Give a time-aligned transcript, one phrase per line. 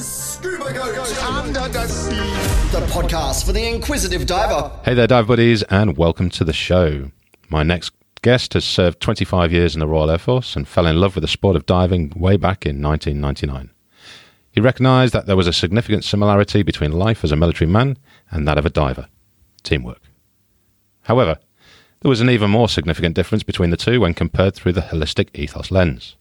[0.00, 2.14] is Scuba Goat Under the sea.
[2.72, 4.72] the podcast for the inquisitive diver.
[4.82, 7.10] Hey there, dive buddies, and welcome to the show.
[7.50, 7.92] My next
[8.22, 11.22] guest has served 25 years in the Royal Air Force and fell in love with
[11.22, 13.70] the sport of diving way back in 1999.
[14.50, 17.98] He recognised that there was a significant similarity between life as a military man
[18.30, 19.06] and that of a diver
[19.62, 20.00] teamwork.
[21.02, 21.38] However,
[22.00, 25.28] there was an even more significant difference between the two when compared through the holistic
[25.34, 26.16] ethos lens.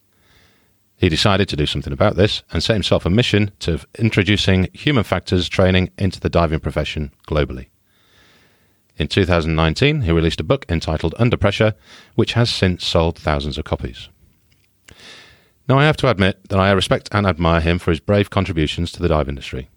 [1.00, 5.06] He decided to do something about this and set himself a mission to introducing human
[5.06, 7.68] factors training into the diving profession globally.
[8.98, 11.74] In 2019, he released a book entitled Under Pressure,
[12.16, 14.10] which has since sold thousands of copies.
[15.70, 18.92] Now, I have to admit that I respect and admire him for his brave contributions
[18.92, 19.70] to the dive industry.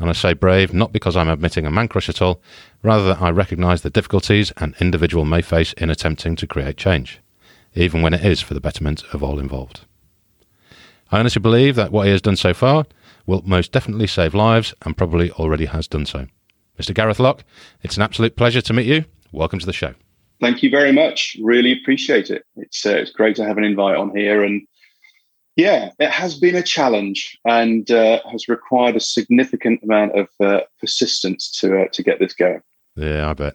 [0.00, 2.42] And I say brave not because I'm admitting a man crush at all,
[2.82, 7.20] rather that I recognise the difficulties an individual may face in attempting to create change,
[7.76, 9.82] even when it is for the betterment of all involved.
[11.10, 12.84] I honestly believe that what he has done so far
[13.26, 16.26] will most definitely save lives and probably already has done so.
[16.78, 16.94] Mr.
[16.94, 17.44] Gareth Lock,
[17.82, 19.04] it's an absolute pleasure to meet you.
[19.32, 19.94] Welcome to the show.
[20.40, 21.36] Thank you very much.
[21.42, 22.44] Really appreciate it.
[22.56, 24.66] It's uh, it's great to have an invite on here, and
[25.56, 30.60] yeah, it has been a challenge and uh, has required a significant amount of uh,
[30.80, 32.60] persistence to uh, to get this going.
[32.96, 33.54] Yeah, I bet.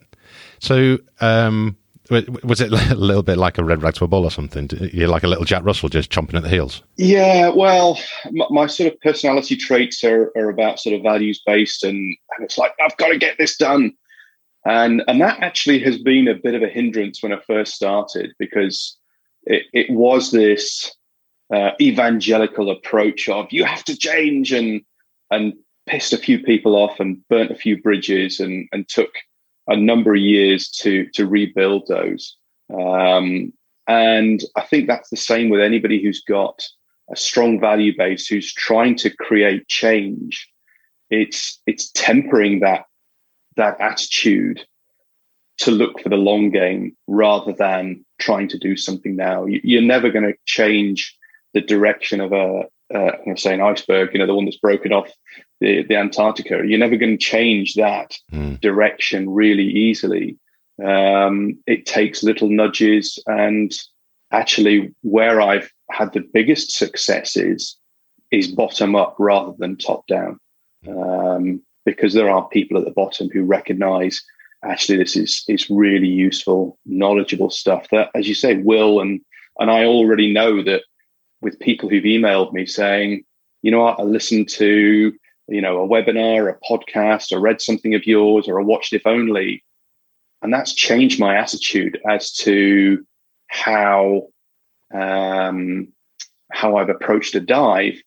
[0.60, 1.78] So, um,
[2.10, 4.70] was it a little bit like a red rag to a bull or something?
[4.94, 6.82] You're like a little Jack Russell just chomping at the heels.
[6.98, 8.00] Yeah, well,
[8.32, 12.46] my, my sort of personality traits are, are about sort of values based, and, and
[12.46, 13.94] it's like I've got to get this done,
[14.66, 18.34] and and that actually has been a bit of a hindrance when I first started
[18.40, 18.98] because
[19.44, 20.96] it, it was this
[21.54, 24.82] uh, evangelical approach of you have to change and
[25.32, 25.54] and
[25.88, 29.12] pissed a few people off and burnt a few bridges and and took
[29.70, 32.36] a number of years to to rebuild those.
[32.74, 33.54] Um,
[33.88, 36.64] and I think that's the same with anybody who's got
[37.12, 40.48] a strong value base, who's trying to create change.
[41.10, 42.86] It's it's tempering that
[43.56, 44.66] that attitude
[45.60, 49.46] to look for the long game rather than trying to do something now.
[49.46, 51.16] You- You're never going to change
[51.54, 54.58] the direction of a uh, I'm going say an iceberg, you know, the one that's
[54.58, 55.12] broken off
[55.60, 56.62] the, the Antarctica.
[56.66, 58.60] You're never going to change that Mm.
[58.62, 60.38] direction really easily.
[60.84, 63.72] Um, it takes little nudges, and
[64.32, 67.76] actually, where I've had the biggest successes
[68.32, 70.40] is bottom up rather than top down,
[70.88, 74.22] um, because there are people at the bottom who recognise
[74.64, 79.20] actually this is is really useful, knowledgeable stuff that, as you say, will and
[79.60, 80.84] and I already know that
[81.42, 83.24] with people who've emailed me saying,
[83.62, 85.14] you know what, I listened to
[85.50, 89.06] you know a webinar, a podcast, or read something of yours, or I watched if
[89.06, 89.64] only,
[90.42, 93.06] and that's changed my attitude as to
[93.48, 94.28] how
[94.94, 95.88] um,
[96.52, 98.02] how I've approached a dive,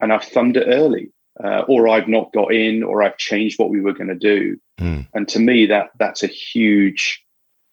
[0.00, 1.10] and I've thumbed it early,
[1.42, 4.58] uh, or I've not got in, or I've changed what we were going to do,
[4.80, 5.08] Mm.
[5.12, 7.24] and to me that that's a huge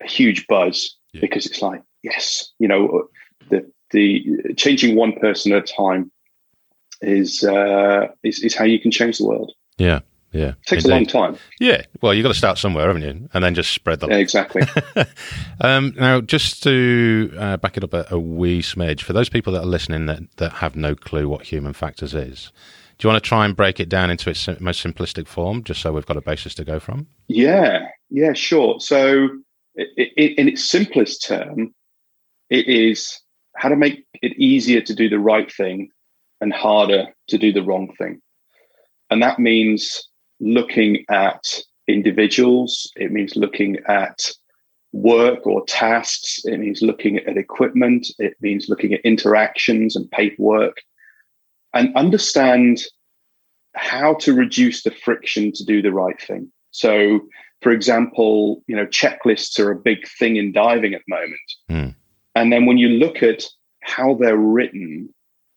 [0.02, 1.22] a huge buzz Yeah.
[1.22, 3.08] because it's like yes, you know
[3.50, 4.26] the the
[4.58, 6.12] changing one person at a time
[7.06, 9.52] is uh, is, is how you can change the world.
[9.78, 10.00] Yeah,
[10.36, 10.50] yeah.
[10.50, 11.38] It takes a long time.
[11.60, 13.30] Yeah, well, you've got to start somewhere, haven't you?
[13.34, 14.64] And then just spread the Yeah, exactly.
[15.62, 19.54] um, now, just to uh, back it up a, a wee smidge, for those people
[19.54, 22.52] that are listening that, that have no clue what human factors is,
[22.98, 25.64] do you want to try and break it down into its sim- most simplistic form,
[25.64, 27.08] just so we've got a basis to go from?
[27.28, 28.80] Yeah, yeah, sure.
[28.80, 29.30] So,
[29.80, 31.74] i i in its simplest term,
[32.50, 33.22] it is
[33.56, 35.90] how to make it easier to do the right thing
[36.42, 38.22] and harder to do the wrong thing.
[39.10, 40.10] And that means
[40.40, 44.32] looking at individuals, it means looking at
[44.92, 50.78] work or tasks, it means looking at equipment, it means looking at interactions and paperwork,
[51.74, 52.82] and understand
[53.76, 56.50] how to reduce the friction to do the right thing.
[56.72, 57.22] So,
[57.62, 61.40] for example, you know, checklists are a big thing in diving at the moment.
[61.70, 62.00] Hmm.
[62.36, 63.44] And then when you look at
[63.82, 65.14] how they're written,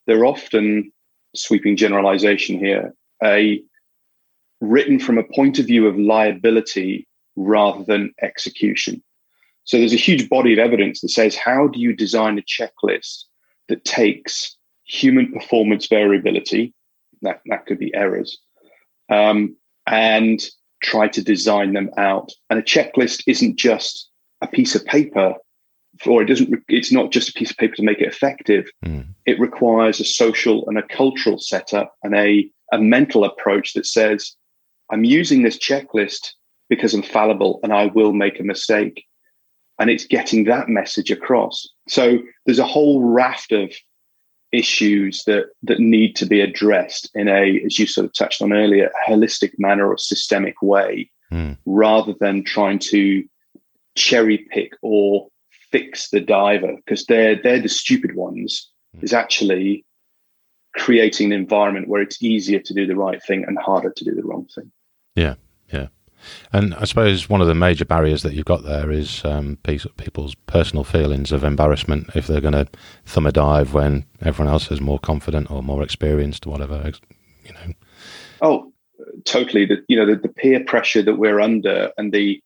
[0.08, 0.90] they're often
[1.36, 3.62] sweeping generalization here, a
[4.60, 7.06] written from a point of view of liability
[7.36, 9.00] rather than execution.
[9.64, 13.24] So there's a huge body of evidence that says how do you design a checklist
[13.68, 16.72] that takes human performance variability,
[17.20, 18.38] that, that could be errors,
[19.10, 19.54] um,
[19.86, 20.40] and
[20.82, 22.32] try to design them out.
[22.48, 24.08] And a checklist isn't just
[24.40, 25.34] a piece of paper,
[26.06, 26.62] or it doesn't.
[26.68, 28.70] It's not just a piece of paper to make it effective.
[28.84, 29.06] Mm.
[29.26, 34.34] It requires a social and a cultural setup and a a mental approach that says,
[34.90, 36.32] "I'm using this checklist
[36.68, 39.04] because I'm fallible and I will make a mistake."
[39.78, 41.68] And it's getting that message across.
[41.88, 43.72] So there's a whole raft of
[44.50, 48.52] issues that that need to be addressed in a, as you sort of touched on
[48.52, 51.58] earlier, holistic manner or systemic way, Mm.
[51.66, 53.22] rather than trying to
[53.94, 55.28] cherry pick or
[55.70, 58.70] fix the diver because they're they're the stupid ones.
[59.02, 59.84] Is actually
[60.74, 64.14] creating an environment where it's easier to do the right thing and harder to do
[64.14, 64.72] the wrong thing.
[65.14, 65.34] Yeah,
[65.72, 65.88] yeah.
[66.52, 70.34] And I suppose one of the major barriers that you've got there is um, people's
[70.34, 72.66] personal feelings of embarrassment if they're going to
[73.04, 76.90] thumb a dive when everyone else is more confident or more experienced or whatever.
[77.44, 77.74] You know.
[78.40, 78.72] Oh,
[79.24, 79.64] totally.
[79.64, 82.40] The you know the, the peer pressure that we're under, and the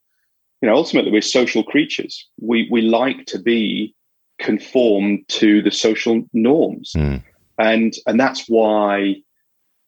[0.62, 2.26] you know ultimately we're social creatures.
[2.40, 3.94] We we like to be
[4.38, 7.22] conformed to the social norms, Mm.
[7.58, 9.16] and and that's why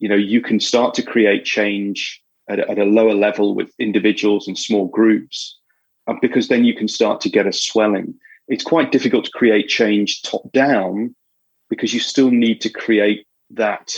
[0.00, 3.73] you know you can start to create change at a, at a lower level with
[3.79, 5.59] individuals and small groups,
[6.09, 8.15] uh, because then you can start to get a swelling.
[8.49, 11.15] It's quite difficult to create change top down
[11.70, 13.94] because you still need to create that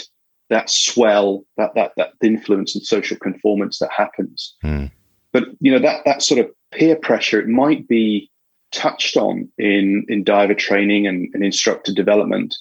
[0.51, 4.55] that swell, that that that influence and social conformance that happens.
[4.63, 4.91] Mm.
[5.33, 8.31] But you know that that sort of peer pressure, it might be
[8.73, 12.55] touched on in in diver training and, and instructor development,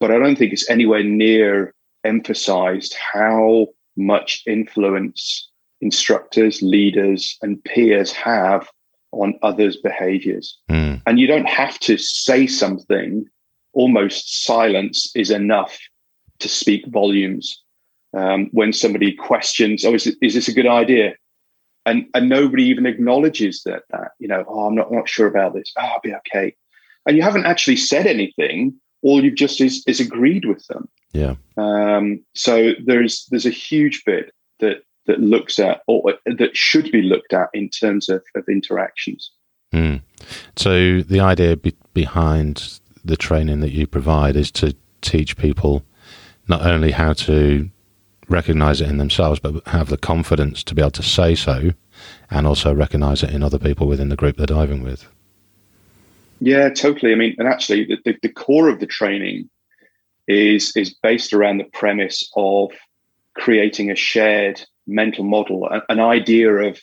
[0.00, 1.74] but I don't think it's anywhere near
[2.04, 5.48] emphasized how much influence
[5.80, 8.68] instructors, leaders, and peers have
[9.12, 10.58] on others' behaviors.
[10.70, 11.02] Mm.
[11.06, 13.26] And you don't have to say something,
[13.72, 15.78] almost silence is enough
[16.40, 17.60] to speak volumes.
[18.16, 21.14] Um, when somebody questions, oh, is, it, is this a good idea?
[21.86, 25.54] And, and nobody even acknowledges that, that, you know, oh, I'm not, not sure about
[25.54, 25.72] this.
[25.78, 26.54] Oh, I'll be okay.
[27.06, 28.74] And you haven't actually said anything.
[29.02, 30.88] All you've just is, is agreed with them.
[31.12, 31.34] Yeah.
[31.56, 37.02] Um, so there's there's a huge bit that that looks at or that should be
[37.02, 39.30] looked at in terms of, of interactions.
[39.72, 40.00] Mm.
[40.56, 45.84] So the idea be- behind the training that you provide is to teach people
[46.48, 47.70] not only how to
[48.28, 51.70] recognize it in themselves, but have the confidence to be able to say so,
[52.30, 55.06] and also recognize it in other people within the group they're diving with.
[56.40, 57.12] Yeah, totally.
[57.12, 59.48] I mean, and actually, the, the, the core of the training
[60.26, 62.70] is is based around the premise of
[63.34, 66.80] creating a shared mental model, an idea of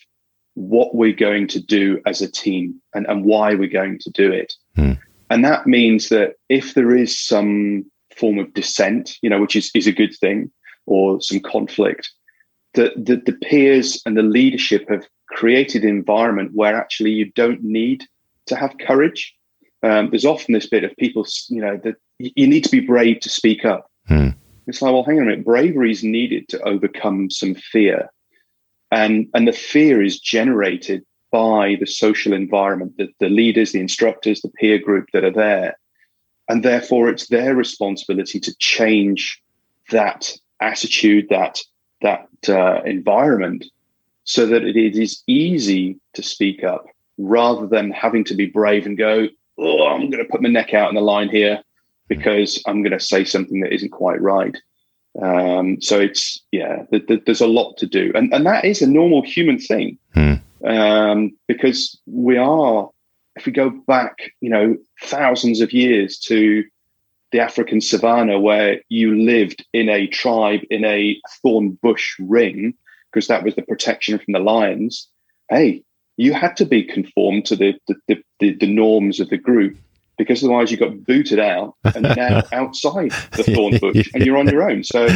[0.55, 4.31] what we're going to do as a team and, and why we're going to do
[4.31, 4.53] it.
[4.75, 4.93] Hmm.
[5.29, 7.85] And that means that if there is some
[8.17, 10.51] form of dissent, you know, which is, is a good thing,
[10.91, 12.11] or some conflict,
[12.73, 17.63] that the, the peers and the leadership have created an environment where actually you don't
[17.63, 18.03] need
[18.47, 19.33] to have courage.
[19.83, 23.19] Um, there's often this bit of people, you know, that you need to be brave
[23.21, 23.89] to speak up.
[24.07, 24.29] Hmm.
[24.67, 25.45] It's like, well, hang on a minute.
[25.45, 28.09] Bravery is needed to overcome some fear,
[28.91, 34.41] and and the fear is generated by the social environment, the, the leaders, the instructors,
[34.41, 35.77] the peer group that are there,
[36.47, 39.41] and therefore it's their responsibility to change
[39.89, 41.59] that attitude, that
[42.01, 43.65] that uh, environment,
[44.23, 46.85] so that it is easy to speak up
[47.17, 49.27] rather than having to be brave and go,
[49.59, 51.61] oh, I'm going to put my neck out in the line here
[52.07, 54.57] because I'm going to say something that isn't quite right.
[55.21, 58.81] Um, so it's yeah, th- th- there's a lot to do, and and that is
[58.81, 60.35] a normal human thing Hmm.
[60.65, 62.89] um, because we are.
[63.37, 66.65] If we go back, you know, thousands of years to
[67.31, 72.73] the African savannah, where you lived in a tribe in a thorn bush ring,
[73.11, 75.07] because that was the protection from the lions.
[75.49, 75.83] Hey,
[76.17, 79.77] you had to be conformed to the the, the, the, norms of the group
[80.17, 84.47] because otherwise you got booted out and now outside the thorn bush and you're on
[84.47, 84.83] your own.
[84.83, 85.07] So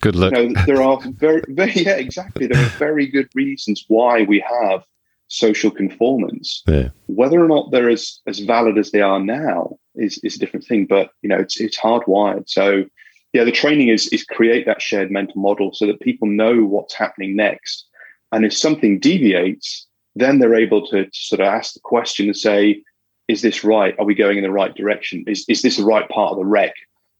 [0.00, 0.32] Good luck.
[0.32, 2.46] you know, there are very, very, yeah, exactly.
[2.46, 4.84] There are very good reasons why we have
[5.28, 6.62] social conformance.
[6.66, 6.88] Yeah.
[7.06, 10.66] Whether or not they're as, as valid as they are now is, is a different
[10.66, 12.48] thing, but you know, it's, it's hardwired.
[12.48, 12.84] So
[13.32, 16.94] yeah, the training is, is create that shared mental model so that people know what's
[16.94, 17.86] happening next.
[18.32, 22.82] And if something deviates, then they're able to sort of ask the question and say,
[23.28, 23.94] is this right?
[23.98, 25.24] Are we going in the right direction?
[25.26, 26.74] Is, is this the right part of the wreck?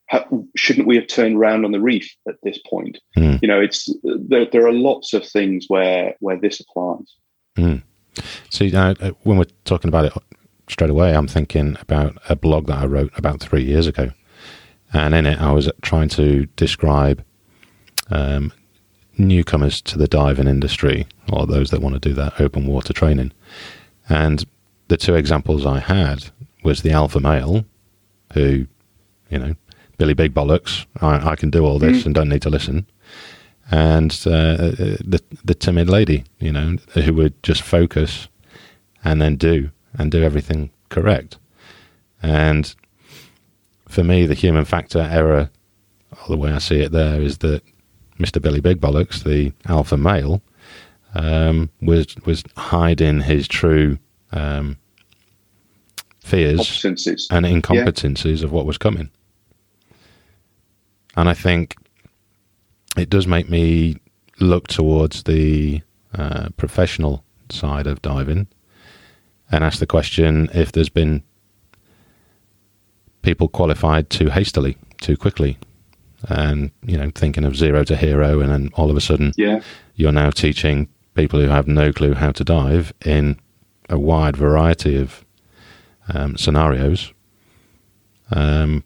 [0.06, 0.24] How,
[0.56, 2.98] shouldn't we have turned around on the reef at this point?
[3.14, 3.36] Hmm.
[3.42, 7.14] You know, it's there, there are lots of things where where this applies.
[8.50, 10.12] See, now, uh, when we're talking about it
[10.68, 14.10] straight away, I'm thinking about a blog that I wrote about three years ago.
[14.92, 17.24] And in it, I was trying to describe
[18.10, 18.52] um,
[19.18, 23.32] newcomers to the diving industry or those that want to do that open water training.
[24.08, 24.44] And
[24.88, 26.30] the two examples I had
[26.62, 27.64] was the alpha male,
[28.32, 28.66] who,
[29.30, 29.54] you know,
[29.98, 32.86] Billy Big Bollocks, I, I can do all this and don't need to listen
[33.70, 38.28] and uh, the the timid lady, you know, who would just focus
[39.04, 41.38] and then do and do everything correct.
[42.22, 42.74] And
[43.88, 45.50] for me, the human factor error,
[46.28, 47.62] the way I see it there, is that
[48.18, 48.40] Mr.
[48.40, 50.42] Billy Big Bollocks, the alpha male,
[51.14, 53.98] um, was was hiding his true
[54.32, 54.78] um,
[56.20, 56.84] fears
[57.30, 59.10] and incompetencies of what was coming.
[61.16, 61.76] And I think
[62.96, 63.96] it does make me
[64.40, 65.82] look towards the
[66.14, 68.46] uh, professional side of diving
[69.50, 71.22] and ask the question if there's been
[73.22, 75.58] people qualified too hastily, too quickly,
[76.28, 79.60] and you know, thinking of zero to hero, and then all of a sudden Yeah.
[79.94, 83.38] you're now teaching people who have no clue how to dive in
[83.88, 85.24] a wide variety of
[86.12, 87.12] um, scenarios.
[88.30, 88.84] Um,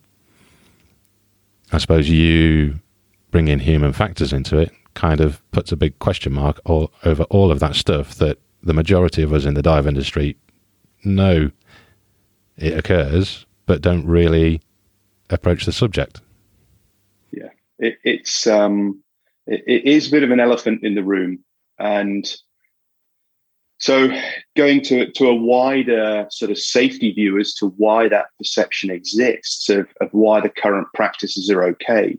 [1.73, 2.81] I suppose you
[3.33, 7.25] bring in human factors into it kind of puts a big question mark all, over
[7.25, 10.37] all of that stuff that the majority of us in the dive industry
[11.03, 11.51] know
[12.57, 14.61] it occurs, but don't really
[15.31, 16.21] approach the subject.
[17.33, 17.49] Yeah,
[17.79, 19.03] it, it's um,
[19.47, 21.39] it, it is a bit of an elephant in the room,
[21.79, 22.31] and
[23.79, 24.09] so
[24.57, 29.69] going to to a wider sort of safety view as to why that perception exists
[29.71, 32.17] of, of why the current practices are okay.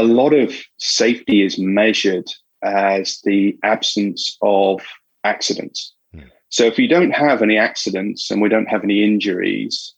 [0.00, 2.28] A lot of safety is measured
[2.62, 4.80] as the absence of
[5.24, 5.94] accidents.
[6.14, 6.28] Hmm.
[6.48, 9.94] So if we don't have any accidents and we don't have any injuries,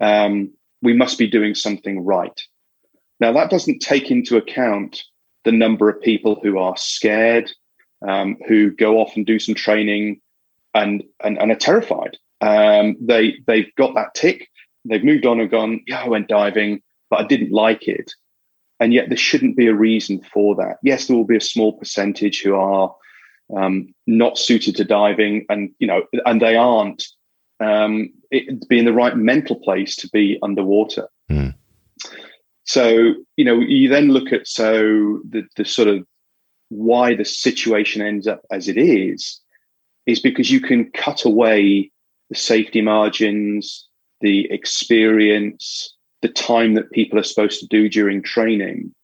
[0.00, 0.52] um,
[0.82, 2.38] we must be doing something right.
[3.20, 5.02] Now, that doesn't take into account
[5.44, 7.50] the number of people who are scared,
[8.06, 10.20] um, who go off and do some training
[10.74, 12.18] and, and, and are terrified.
[12.42, 14.50] Um, they, they've got that tick,
[14.84, 18.12] they've moved on and gone, yeah, I went diving, but I didn't like it.
[18.80, 20.78] And yet, there shouldn't be a reason for that.
[20.82, 22.94] Yes, there will be a small percentage who are
[23.56, 27.04] um, not suited to diving, and you know, and they aren't
[27.60, 31.08] um, it, be in the right mental place to be underwater.
[31.30, 31.54] Mm.
[32.64, 36.06] So you know, you then look at so the the sort of
[36.68, 39.40] why the situation ends up as it is,
[40.06, 41.90] is because you can cut away
[42.28, 43.88] the safety margins,
[44.20, 48.94] the experience, the time that people are supposed to do during training,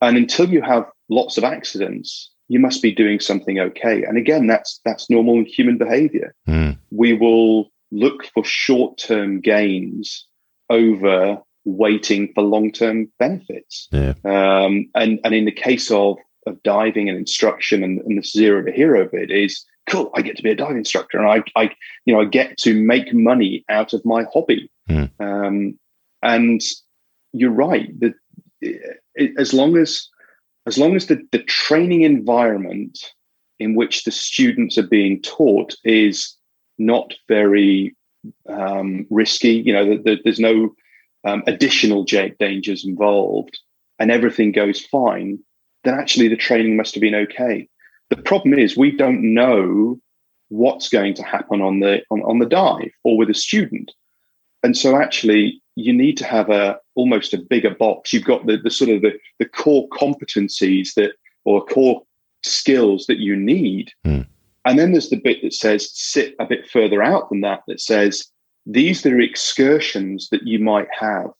[0.00, 4.04] and until you have lots of accidents, you must be doing something okay.
[4.04, 6.34] And again, that's that's normal human behavior.
[6.48, 6.76] Mm.
[6.90, 10.26] We will look for short-term gains
[10.70, 13.88] over waiting for long-term benefits.
[13.92, 14.14] Yeah.
[14.24, 18.64] Um, and and in the case of of diving and instruction and, and the zero
[18.64, 20.10] to hero bit is cool.
[20.14, 21.70] I get to be a dive instructor, and I I
[22.04, 24.70] you know I get to make money out of my hobby.
[24.90, 25.10] Mm.
[25.20, 25.78] Um,
[26.22, 26.60] and
[27.32, 28.14] you're right that
[29.38, 30.08] as long as
[30.66, 33.12] as long as the, the training environment
[33.58, 36.36] in which the students are being taught is
[36.78, 37.96] not very
[38.48, 40.74] um, risky, you know, the, the, there's no
[41.24, 43.58] um, additional dangers involved,
[43.98, 45.38] and everything goes fine,
[45.84, 47.68] then actually the training must have been okay.
[48.10, 49.98] The problem is we don't know
[50.48, 53.90] what's going to happen on the on, on the dive or with a student,
[54.62, 58.12] and so actually you need to have a almost a bigger box.
[58.12, 61.12] You've got the, the sort of the, the core competencies that
[61.44, 62.02] or core
[62.44, 63.90] skills that you need.
[64.06, 64.26] Mm.
[64.64, 67.80] And then there's the bit that says sit a bit further out than that, that
[67.80, 68.28] says
[68.66, 71.30] these are excursions that you might have.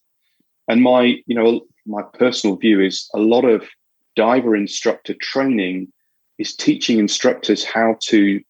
[0.69, 3.69] And my, you know, my personal view is a lot of
[4.17, 5.93] diver instructor training
[6.39, 8.41] is teaching instructors how to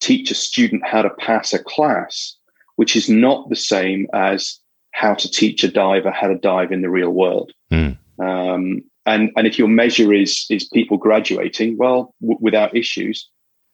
[0.00, 2.36] teach a student how to pass a class,
[2.78, 4.60] which is not the same as
[4.92, 7.52] how to teach a diver how to dive in the real world.
[7.72, 7.98] Mm.
[8.20, 13.28] Um, and and if your measure is is people graduating, well, w- without issues,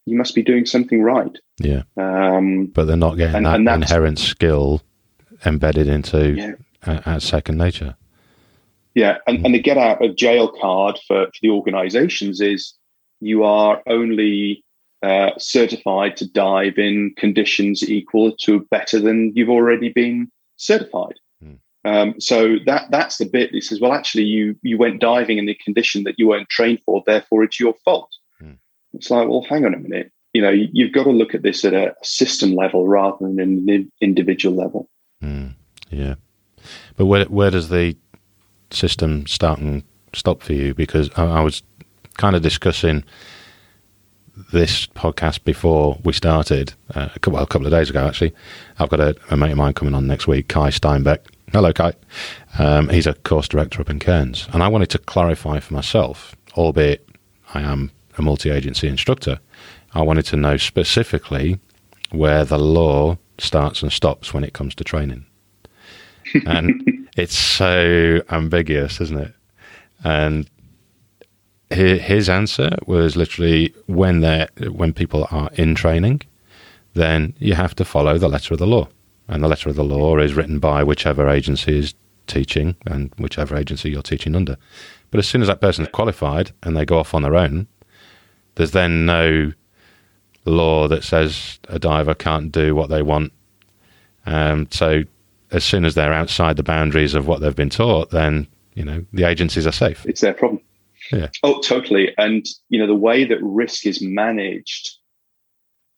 [0.06, 1.36] you must be doing something right.
[1.58, 1.82] Yeah.
[1.98, 4.80] Um, But they're not getting And- that and inherent skill
[5.44, 6.52] embedded into Yeah.
[6.86, 7.96] uh, as second nature.
[8.94, 12.74] yeah, and, and the get out of jail card for, for the organisations is
[13.20, 14.63] you are only
[15.04, 21.16] uh, certified to dive in conditions equal to better than you've already been certified.
[21.42, 21.54] Hmm.
[21.84, 25.46] Um, so that that's the bit He says, well, actually, you you went diving in
[25.46, 28.10] the condition that you weren't trained for, therefore it's your fault.
[28.40, 28.56] Hmm.
[28.94, 30.10] It's like, well, hang on a minute.
[30.32, 33.38] You know, you- you've got to look at this at a system level rather than
[33.38, 34.88] an individual level.
[35.22, 35.54] Mm.
[35.90, 36.14] Yeah.
[36.96, 37.96] But where where does the
[38.70, 39.82] system start and
[40.14, 40.74] stop for you?
[40.74, 41.62] Because I, I was
[42.16, 43.04] kind of discussing
[44.52, 48.34] this podcast before we started, uh, a couple, well, a couple of days ago, actually.
[48.78, 51.20] I've got a, a mate of mine coming on next week, Kai Steinbeck.
[51.52, 51.92] Hello, Kai.
[52.58, 54.48] Um, he's a course director up in Cairns.
[54.52, 57.08] And I wanted to clarify for myself, albeit
[57.54, 59.38] I am a multi agency instructor,
[59.94, 61.58] I wanted to know specifically
[62.10, 65.26] where the law starts and stops when it comes to training.
[66.46, 69.34] And it's so ambiguous, isn't it?
[70.02, 70.48] And
[71.74, 76.22] his answer was literally when they when people are in training,
[76.94, 78.88] then you have to follow the letter of the law,
[79.28, 81.94] and the letter of the law is written by whichever agency is
[82.26, 84.56] teaching and whichever agency you're teaching under.
[85.10, 87.66] But as soon as that person is qualified and they go off on their own,
[88.54, 89.52] there's then no
[90.44, 93.32] law that says a diver can't do what they want.
[94.26, 95.04] Um, so
[95.50, 99.04] as soon as they're outside the boundaries of what they've been taught, then you know
[99.12, 100.04] the agencies are safe.
[100.06, 100.60] It's their problem.
[101.12, 101.28] Yeah.
[101.42, 102.14] Oh, totally.
[102.18, 104.98] And you know the way that risk is managed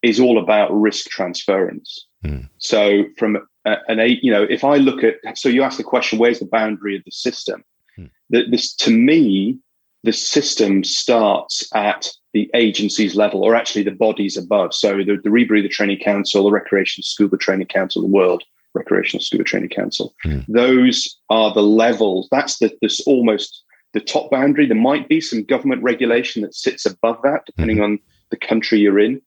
[0.03, 2.07] is all about risk transference.
[2.25, 2.49] Mm.
[2.59, 5.85] So from a, an eight, you know, if I look at, so you ask the
[5.85, 7.65] question, where's the boundary of the system?
[7.99, 8.11] Mm.
[8.31, 9.59] That this, to me,
[10.05, 14.75] the system starts at the agency's level, or actually the bodies above.
[14.75, 18.45] So the, the Rebreather Training Council, the Recreational Scuba Training Council, the World
[18.75, 20.15] Recreational Scuba Training Council.
[20.25, 20.45] Mm.
[20.47, 22.29] Those are the levels.
[22.31, 23.65] That's the this almost
[23.97, 24.67] the top boundary.
[24.67, 27.85] There might be some government regulation that sits above that, depending mm.
[27.85, 27.99] on
[28.31, 29.21] the country you're in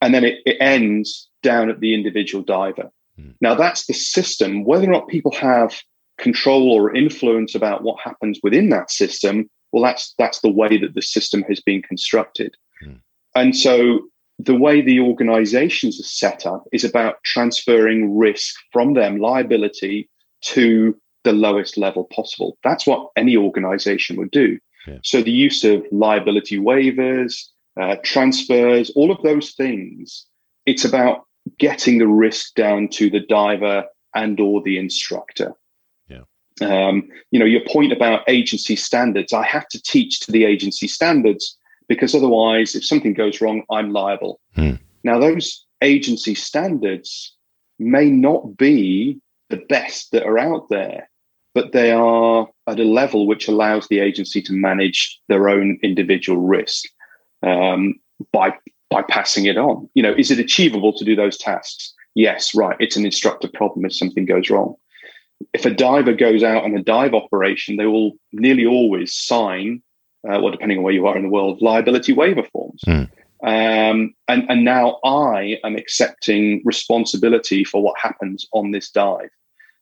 [0.00, 2.90] and then it, it ends down at the individual diver.
[3.18, 3.34] Mm.
[3.40, 4.64] Now, that's the system.
[4.64, 5.74] Whether or not people have
[6.18, 10.94] control or influence about what happens within that system, well, that's that's the way that
[10.94, 12.56] the system has been constructed.
[12.84, 13.00] Mm.
[13.34, 14.00] And so
[14.38, 20.08] the way the organizations are set up is about transferring risk from them, liability,
[20.40, 22.58] to the lowest level possible.
[22.62, 24.58] That's what any organization would do.
[24.86, 24.98] Yeah.
[25.02, 27.34] So the use of liability waivers,
[27.80, 30.26] uh, transfers, all of those things.
[30.66, 31.24] It's about
[31.58, 33.84] getting the risk down to the diver
[34.14, 35.54] and or the instructor.
[36.08, 36.22] Yeah.
[36.60, 40.88] Um, you know, your point about agency standards, I have to teach to the agency
[40.88, 41.56] standards
[41.88, 44.40] because otherwise, if something goes wrong, I'm liable.
[44.54, 44.74] Hmm.
[45.04, 47.34] Now, those agency standards
[47.78, 51.08] may not be the best that are out there,
[51.54, 56.40] but they are at a level which allows the agency to manage their own individual
[56.40, 56.84] risk
[57.42, 57.94] um,
[58.32, 58.52] by
[58.90, 59.88] by passing it on.
[59.94, 61.92] You know, is it achievable to do those tasks?
[62.14, 62.76] Yes, right.
[62.80, 64.74] It's an instructor problem if something goes wrong.
[65.52, 69.82] If a diver goes out on a dive operation, they will nearly always sign,
[70.28, 72.80] uh, well, depending on where you are in the world, liability waiver forms.
[72.86, 73.08] Mm.
[73.44, 79.30] Um, and, and now I am accepting responsibility for what happens on this dive.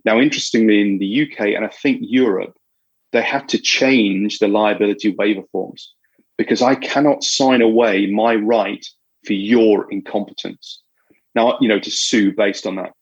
[0.07, 2.57] Now, interestingly, in the UK and I think Europe,
[3.13, 5.93] they had to change the liability waiver forms
[6.39, 8.87] because I cannot sign away my right
[9.25, 10.81] for your incompetence.
[11.35, 12.93] Now, you know, to sue based on that.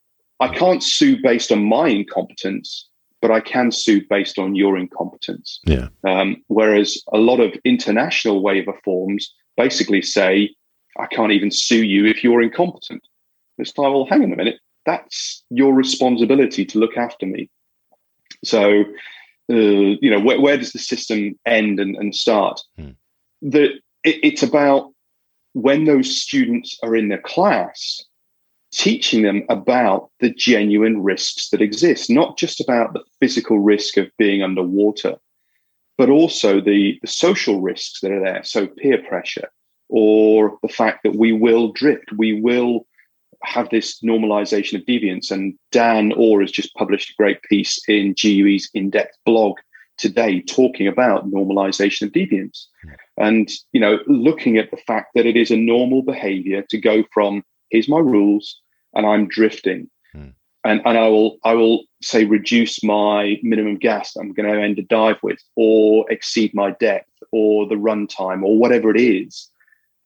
[0.41, 2.89] I can't sue based on my incompetence,
[3.21, 5.61] but I can sue based on your incompetence.
[5.65, 5.89] Yeah.
[6.07, 10.55] Um, whereas a lot of international waiver forms basically say,
[10.99, 13.03] I can't even sue you if you're incompetent.
[13.59, 14.59] It's like, well, hang on a minute.
[14.87, 17.49] That's your responsibility to look after me.
[18.45, 18.85] So,
[19.51, 22.61] uh, you know, where, where, does the system end and, and start?
[23.43, 23.71] That
[24.05, 24.93] it, it's about
[25.53, 28.05] when those students are in the class,
[28.73, 34.11] teaching them about the genuine risks that exist, not just about the physical risk of
[34.19, 35.17] being underwater,
[35.97, 38.43] but also the, the social risks that are there.
[38.45, 39.49] So, peer pressure,
[39.89, 42.87] or the fact that we will drift, we will
[43.45, 45.31] have this normalization of deviance.
[45.31, 49.57] And Dan Orr has just published a great piece in GUE's in depth blog
[49.99, 52.67] today talking about normalization of deviance.
[53.17, 57.05] And, you know, looking at the fact that it is a normal behavior to go
[57.13, 58.61] from here's my rules
[58.95, 59.91] and I'm drifting.
[60.13, 60.29] Hmm.
[60.65, 64.79] And, and I will I will say reduce my minimum gas I'm going to end
[64.79, 69.51] a dive with, or exceed my depth, or the run time, or whatever it is,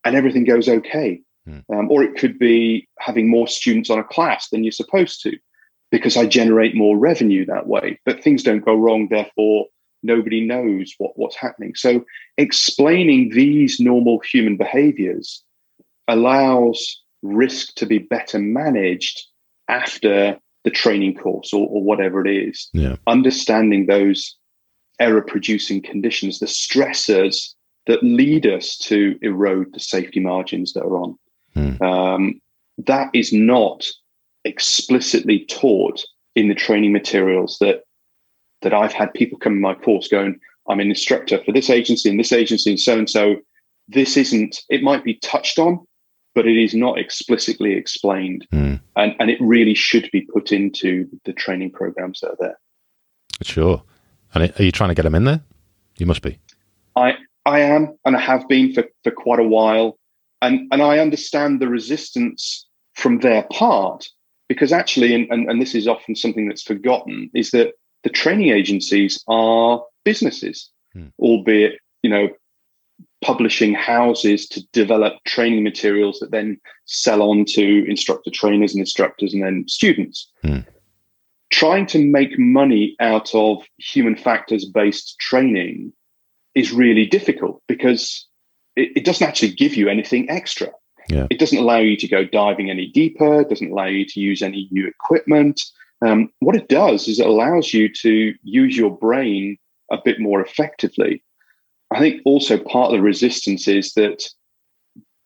[0.04, 1.20] and everything goes okay.
[1.48, 1.60] Hmm.
[1.74, 5.38] Um, or it could be having more students on a class than you're supposed to,
[5.90, 7.98] because I generate more revenue that way.
[8.04, 9.66] But things don't go wrong, therefore
[10.02, 11.74] nobody knows what, what's happening.
[11.74, 12.04] So
[12.36, 15.42] explaining these normal human behaviors
[16.06, 19.20] allows risk to be better managed
[19.68, 22.68] after the training course or, or whatever it is.
[22.72, 22.96] Yeah.
[23.06, 24.36] Understanding those
[25.00, 27.54] error producing conditions, the stressors
[27.86, 31.16] that lead us to erode the safety margins that are on.
[31.58, 31.82] Hmm.
[31.82, 32.40] Um,
[32.86, 33.86] that is not
[34.44, 36.04] explicitly taught
[36.36, 37.82] in the training materials that
[38.62, 42.10] that I've had people come in my course going, I'm an instructor for this agency
[42.10, 43.36] and this agency and so and so.
[43.88, 45.86] This isn't, it might be touched on,
[46.34, 48.46] but it is not explicitly explained.
[48.52, 48.80] Mm.
[48.96, 52.58] And, and it really should be put into the training programs that are there.
[53.42, 53.82] Sure.
[54.34, 55.40] And are you trying to get them in there?
[55.98, 56.38] You must be.
[56.96, 57.14] I,
[57.46, 59.97] I am, and I have been for, for quite a while.
[60.42, 64.06] And, and I understand the resistance from their part
[64.48, 67.72] because actually, and, and, and this is often something that's forgotten, is that
[68.02, 71.08] the training agencies are businesses, Hmm.
[71.18, 72.28] albeit, you know,
[73.20, 79.34] publishing houses to develop training materials that then sell on to instructor trainers and instructors
[79.34, 80.30] and then students.
[80.42, 80.60] Hmm.
[81.50, 85.92] Trying to make money out of human factors based training
[86.54, 88.26] is really difficult because
[88.78, 90.70] it, it doesn't actually give you anything extra.
[91.08, 91.26] Yeah.
[91.30, 94.42] It doesn't allow you to go diving any deeper, it doesn't allow you to use
[94.42, 95.60] any new equipment.
[96.06, 99.58] Um, what it does is it allows you to use your brain
[99.90, 101.22] a bit more effectively.
[101.90, 104.28] I think also part of the resistance is that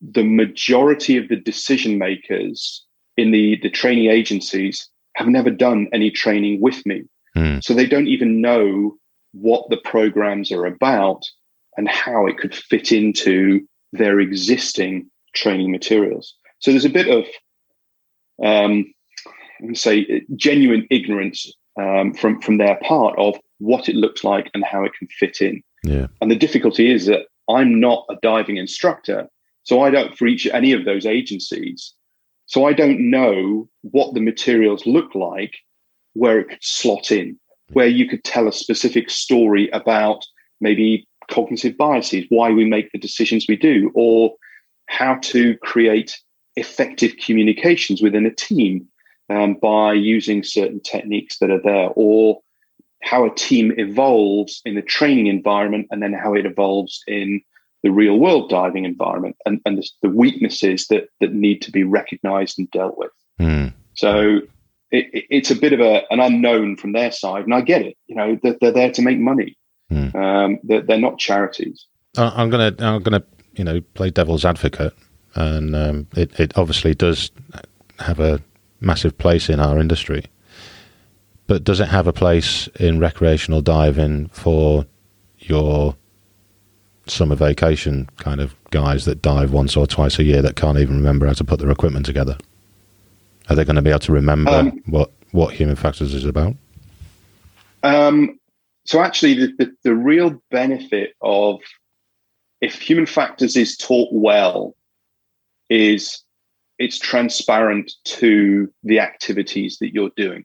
[0.01, 2.85] the majority of the decision makers
[3.17, 7.03] in the, the training agencies have never done any training with me.
[7.35, 7.59] Hmm.
[7.61, 8.97] So they don't even know
[9.33, 11.25] what the programs are about
[11.77, 16.35] and how it could fit into their existing training materials.
[16.59, 17.25] So there's a bit of,
[18.45, 18.93] um,
[19.59, 24.25] I'm going to say, genuine ignorance um, from from their part of what it looks
[24.25, 25.63] like and how it can fit in.
[25.85, 26.07] Yeah.
[26.21, 29.29] And the difficulty is that I'm not a diving instructor,
[29.63, 31.95] so I don't for each any of those agencies.
[32.47, 35.57] So I don't know what the materials look like,
[36.13, 37.39] where it could slot in,
[37.73, 40.27] where you could tell a specific story about
[40.61, 44.35] maybe cognitive biases, why we make the decisions we do, or
[44.87, 46.19] how to create
[46.57, 48.87] effective communications within a team
[49.31, 52.41] um, by using certain techniques that are there, or
[53.03, 57.41] how a team evolves in the training environment and then how it evolves in
[57.83, 61.83] the real world diving environment and, and the, the weaknesses that, that need to be
[61.83, 63.11] recognized and dealt with.
[63.39, 63.69] Hmm.
[63.95, 64.41] So
[64.93, 67.45] it, it- it's a bit of a, an unknown from their side.
[67.45, 67.97] And I get it.
[68.07, 69.57] You know, they're, they're there to make money.
[69.93, 70.17] Hmm.
[70.17, 71.87] Um, they're, they're not charities.
[72.17, 73.23] I'm gonna I'm gonna
[73.55, 74.95] you know play devil's advocate,
[75.35, 77.31] and um, it it obviously does
[77.99, 78.41] have a
[78.81, 80.25] massive place in our industry.
[81.47, 84.87] But does it have a place in recreational diving for
[85.39, 85.97] your
[87.07, 90.97] summer vacation kind of guys that dive once or twice a year that can't even
[90.97, 92.39] remember how to put their equipment together?
[93.49, 96.55] Are they going to be able to remember Um, what what human factors is about?
[97.83, 98.39] Um,
[98.85, 101.61] so actually, the, the, the real benefit of
[102.61, 104.75] if human factors is taught well
[105.71, 106.23] is
[106.79, 110.45] it's transparent to the activities that you're doing.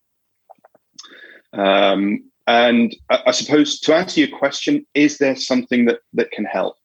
[1.53, 6.45] Um, and I, I suppose to answer your question, is there something that, that can
[6.45, 6.75] help?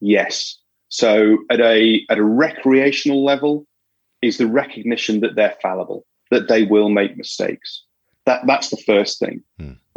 [0.00, 0.58] Yes.
[0.88, 3.66] So at a at a recreational level,
[4.22, 7.82] is the recognition that they're fallible, that they will make mistakes.
[8.24, 9.42] That that's the first thing,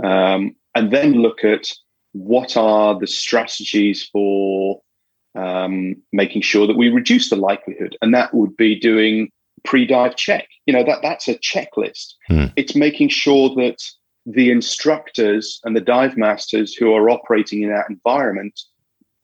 [0.04, 1.72] um, and then look at
[2.14, 4.82] what are the strategies for
[5.36, 9.30] um, making sure that we reduce the likelihood, and that would be doing
[9.64, 10.48] pre-dive check.
[10.66, 12.14] You know that that's a checklist.
[12.28, 12.46] Hmm.
[12.56, 13.78] It's making sure that
[14.26, 18.60] the instructors and the dive masters who are operating in that environment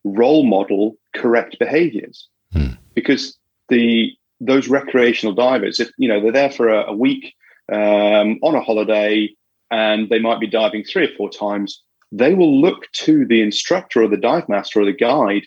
[0.04, 2.72] role model correct behaviors Hmm.
[2.96, 3.38] because
[3.70, 4.12] the
[4.42, 7.34] those recreational divers if you know they're there for a, a week
[7.72, 9.30] um, on a holiday
[9.72, 11.82] and they might be diving three or four times
[12.12, 15.44] they will look to the instructor or the dive master or the guide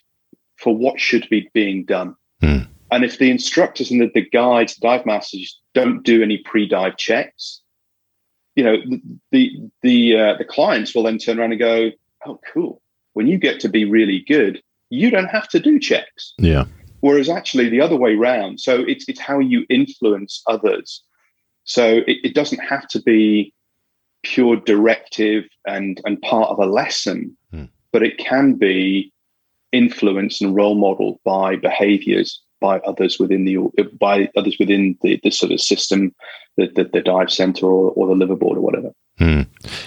[0.56, 2.16] for what should be being done.
[2.40, 2.62] Hmm.
[2.90, 7.60] and if the instructors and the, the guides dive masters don't do any pre-dive checks
[8.54, 11.90] you know the the the, uh, the clients will then turn around and go
[12.26, 12.80] oh cool.
[13.12, 16.34] When you get to be really good you don't have to do checks.
[16.38, 16.64] Yeah.
[17.00, 18.60] whereas actually the other way round.
[18.60, 21.02] So it's it's how you influence others.
[21.64, 23.52] So it, it doesn't have to be
[24.24, 27.64] pure directive and and part of a lesson Hmm.
[27.92, 29.12] but it can be
[29.72, 33.58] influenced and role modeled by behaviors by others within the
[34.00, 36.14] by others within the, the sort of system
[36.56, 39.42] the, the, the dive center or, or the liveaboard or whatever Hmm.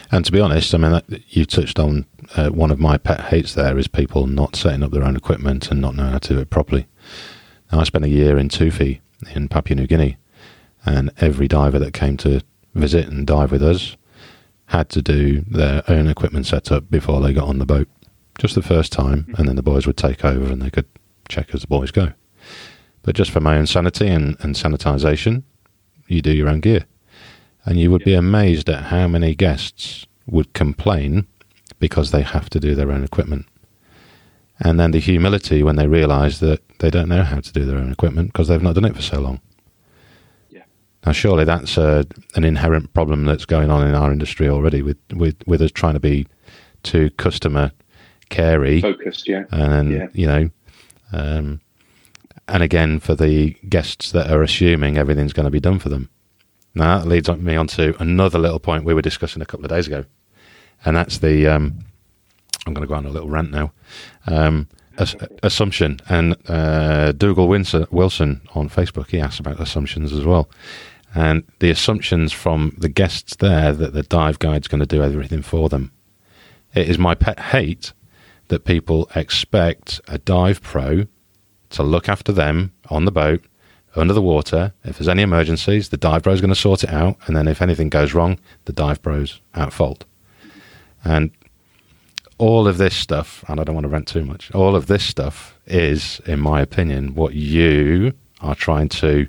[0.10, 2.06] And to be honest, I mean, that, you touched on
[2.38, 3.54] uh, one of my pet hates.
[3.54, 6.40] There is people not setting up their own equipment and not knowing how to do
[6.40, 6.88] it properly.
[7.70, 9.02] Now, I spent a year in Tufi
[9.36, 10.16] in Papua New Guinea,
[10.86, 12.42] and every diver that came to
[12.74, 13.98] visit and dive with us
[14.68, 17.88] had to do their own equipment setup before they got on the boat.
[18.38, 19.36] Just the first time, mm-hmm.
[19.36, 20.88] and then the boys would take over and they could
[21.28, 22.14] check as the boys go.
[23.02, 25.44] But just for my own sanity and, and sanitization,
[26.08, 26.86] you do your own gear.
[27.66, 31.28] And you would be amazed at how many guests would complain
[31.80, 33.46] because they have to do their own equipment.
[34.60, 37.78] And then the humility when they realise that they don't know how to do their
[37.78, 39.40] own equipment because they've not done it for so long.
[41.08, 42.04] Now, surely that's uh,
[42.36, 45.94] an inherent problem that's going on in our industry already with, with, with us trying
[45.94, 46.28] to be
[46.84, 47.72] too customer
[48.30, 50.08] carey focused yeah and Yeah.
[50.12, 50.50] you know
[51.14, 51.62] um,
[52.50, 56.10] and again for the guests that are assuming everything's going to be done for them
[56.76, 59.70] now that leads me on to another little point we were discussing a couple of
[59.72, 60.04] days ago
[60.84, 61.48] and that's the.
[61.48, 61.80] Um,
[62.66, 63.72] I'm going to go on a little rant now.
[64.28, 64.68] Um,
[64.98, 69.10] ass- assumption and uh, Dougal Wilson on Facebook.
[69.10, 70.50] He asked about assumptions as well,
[71.18, 75.42] and the assumptions from the guests there that the dive guide's going to do everything
[75.42, 75.92] for them.
[76.76, 77.92] It is my pet hate
[78.50, 81.08] that people expect a dive pro
[81.72, 83.44] to look after them on the boat
[83.96, 84.74] under the water.
[84.84, 87.64] If there's any emergencies, the dive pro's going to sort it out, and then if
[87.64, 90.06] anything goes wrong, the dive pro's at fault.
[91.04, 91.32] And
[92.38, 95.04] all of this stuff, and I don't want to rant too much, all of this
[95.04, 99.28] stuff is, in my opinion, what you are trying to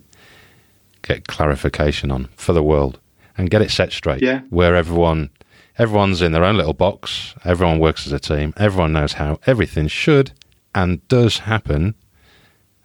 [1.09, 3.01] get clarification on for the world
[3.37, 4.23] and get it set straight.
[4.23, 4.43] Yeah.
[4.51, 5.31] Where everyone
[5.79, 9.89] everyone's in their own little box, everyone works as a team, everyone knows how everything
[9.89, 10.33] should
[10.75, 11.95] and does happen,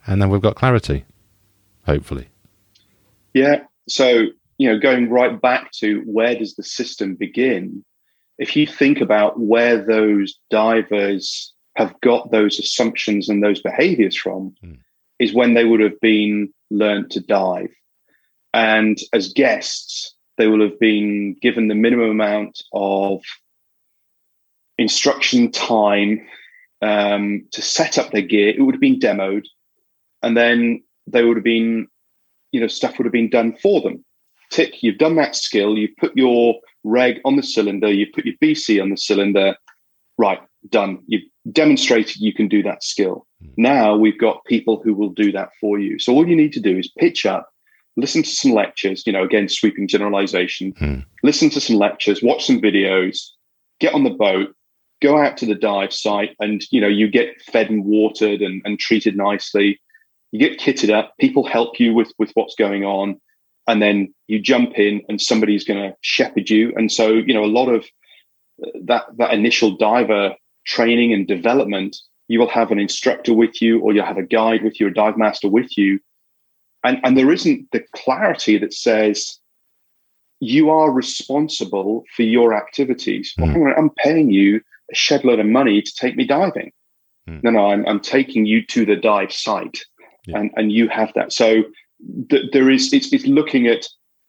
[0.06, 1.04] and then we've got clarity.
[1.86, 2.28] Hopefully.
[3.34, 3.64] Yeah.
[3.88, 4.26] So,
[4.58, 7.84] you know, going right back to where does the system begin?
[8.38, 14.54] If you think about where those divers have got those assumptions and those behaviors from,
[14.64, 14.78] Mm.
[15.18, 17.70] is when they would have been learned to dive.
[18.54, 23.20] And as guests, they will have been given the minimum amount of
[24.78, 26.24] instruction time
[26.80, 28.50] um, to set up their gear.
[28.50, 29.46] It would have been demoed,
[30.22, 31.88] and then they would have been,
[32.52, 34.04] you know, stuff would have been done for them.
[34.50, 35.76] Tick, you've done that skill.
[35.76, 37.92] You've put your reg on the cylinder.
[37.92, 39.56] You've put your BC on the cylinder.
[40.16, 41.02] Right, done.
[41.08, 43.26] You've demonstrated you can do that skill.
[43.56, 45.98] Now we've got people who will do that for you.
[45.98, 47.48] So all you need to do is pitch up,
[47.96, 49.06] listen to some lectures.
[49.06, 50.72] You know, again, sweeping generalization.
[50.78, 51.00] Hmm.
[51.22, 53.30] Listen to some lectures, watch some videos,
[53.80, 54.54] get on the boat,
[55.02, 58.62] go out to the dive site, and you know you get fed and watered and,
[58.64, 59.80] and treated nicely.
[60.32, 61.14] You get kitted up.
[61.20, 63.20] People help you with with what's going on,
[63.66, 66.72] and then you jump in, and somebody's going to shepherd you.
[66.76, 67.84] And so you know a lot of
[68.84, 70.34] that that initial diver
[70.66, 71.96] training and development,
[72.28, 74.90] you will have an instructor with you, or you'll have a guide with you, a
[74.90, 76.00] dive master with you,
[76.84, 79.38] and and there isn't the clarity that says
[80.40, 83.32] you are responsible for your activities.
[83.38, 83.54] Mm.
[83.66, 84.60] on, I'm paying you
[84.92, 86.72] a shed load of money to take me diving.
[87.28, 87.42] Mm.
[87.44, 89.78] No, no, I'm, I'm taking you to the dive site,
[90.26, 90.38] Yeah.
[90.38, 91.32] and and you have that.
[91.32, 91.64] So
[92.30, 93.86] th- there is it's, it's looking at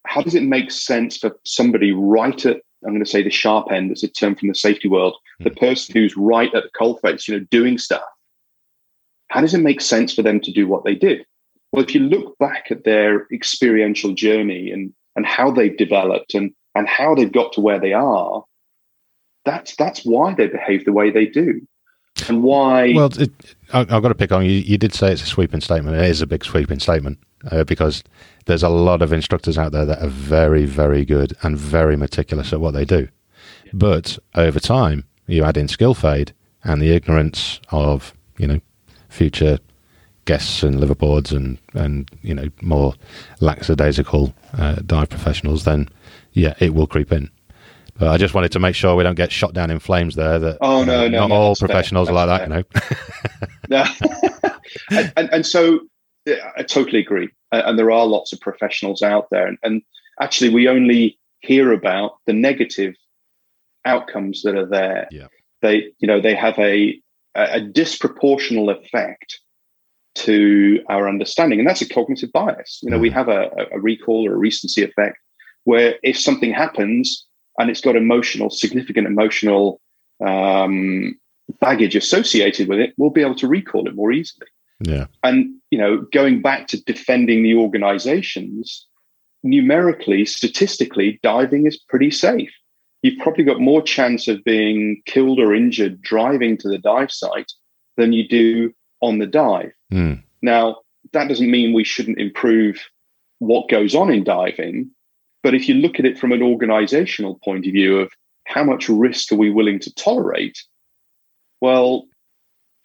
[0.07, 3.71] how does it make sense for somebody right at I'm going to say the sharp
[3.71, 3.89] end.
[3.89, 5.15] That's a term from the safety world.
[5.39, 8.03] The person who's right at the coalface, you know, doing stuff.
[9.29, 11.25] How does it make sense for them to do what they did?
[11.75, 16.53] Well, if you look back at their experiential journey and and how they've developed and
[16.73, 18.45] and how they've got to where they are,
[19.43, 21.59] that's that's why they behave the way they do,
[22.29, 22.93] and why.
[22.93, 23.29] Well, it,
[23.73, 24.51] I, I've got to pick on you.
[24.51, 25.97] You did say it's a sweeping statement.
[25.97, 27.19] It is a big sweeping statement
[27.51, 28.05] uh, because
[28.45, 32.53] there's a lot of instructors out there that are very, very good and very meticulous
[32.53, 33.09] at what they do.
[33.73, 36.33] But over time, you add in skill fade
[36.63, 38.61] and the ignorance of you know
[39.09, 39.59] future
[40.25, 42.93] guests and liveaboards and and you know more
[43.39, 45.89] lackadaisical uh, dive professionals, then
[46.33, 47.29] yeah, it will creep in.
[47.97, 50.37] But I just wanted to make sure we don't get shot down in flames there.
[50.37, 51.67] That Oh, you no, know, no, not no, all fair.
[51.67, 52.65] professionals are like that.
[53.69, 53.85] You know.
[54.91, 55.79] And, and, and so
[56.25, 57.29] yeah, I totally agree.
[57.51, 59.47] And there are lots of professionals out there.
[59.47, 59.81] And, and
[60.19, 62.95] actually, we only hear about the negative
[63.85, 65.07] outcomes that are there.
[65.11, 65.27] Yeah.
[65.61, 66.99] They, you know, they have a,
[67.35, 69.39] a disproportional effect
[70.15, 71.59] to our understanding.
[71.59, 72.79] And that's a cognitive bias.
[72.81, 75.17] You know, we have a, a recall or a recency effect
[75.65, 77.25] where if something happens
[77.59, 79.81] and it's got emotional, significant emotional
[80.25, 81.15] um,
[81.59, 84.47] baggage associated with it, we'll be able to recall it more easily.
[84.79, 85.07] Yeah.
[85.23, 88.85] And you know, going back to defending the organizations,
[89.43, 92.51] numerically, statistically, diving is pretty safe.
[93.01, 97.51] You've probably got more chance of being killed or injured driving to the dive site
[97.97, 98.73] than you do
[99.05, 99.71] on the dive.
[99.91, 100.23] Mm.
[100.41, 100.77] Now,
[101.13, 102.83] that doesn't mean we shouldn't improve
[103.39, 104.89] what goes on in diving,
[105.43, 108.11] but if you look at it from an organizational point of view of
[108.45, 110.57] how much risk are we willing to tolerate,
[111.61, 112.05] well,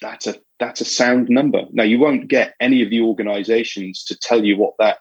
[0.00, 1.62] that's a that's a sound number.
[1.72, 4.98] Now, you won't get any of the organizations to tell you what that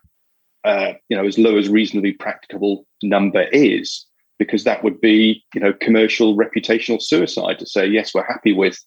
[0.64, 4.06] uh, you know as low as reasonably practicable number is,
[4.38, 8.78] because that would be you know commercial reputational suicide to say yes, we're happy with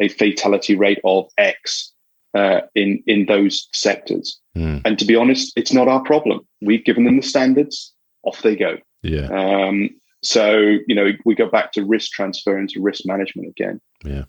[0.00, 1.92] a fatality rate of X
[2.34, 4.40] uh, in in those sectors.
[4.56, 4.82] Mm.
[4.84, 6.40] And to be honest, it's not our problem.
[6.60, 7.92] We've given them the standards.
[8.24, 8.78] Off they go.
[9.02, 9.26] Yeah.
[9.26, 9.90] Um,
[10.22, 13.80] so you know, we go back to risk transfer and to risk management again.
[14.04, 14.24] Yeah.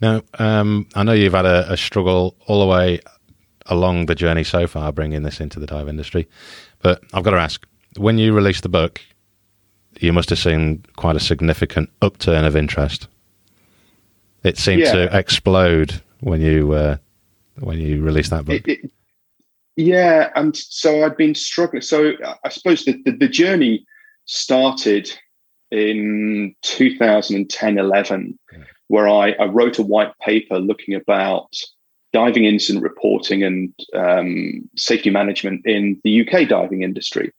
[0.00, 3.00] Now, um, I know you've had a, a struggle all the way
[3.66, 6.28] along the journey so far, bringing this into the dive industry.
[6.80, 9.00] But I've got to ask: when you released the book,
[10.00, 13.08] you must have seen quite a significant upturn of interest.
[14.44, 14.92] It seemed Yeah.
[14.92, 16.96] to explode when you uh,
[17.60, 18.66] when you released that book.
[18.66, 18.90] It, it,
[19.76, 21.82] yeah, and so I'd been struggling.
[21.82, 22.12] So
[22.44, 23.86] I suppose the, the, the journey
[24.26, 25.10] started
[25.70, 28.38] in 2010 11,
[28.88, 31.54] where I, I wrote a white paper looking about
[32.12, 37.32] diving incident reporting and um, safety management in the UK diving industry.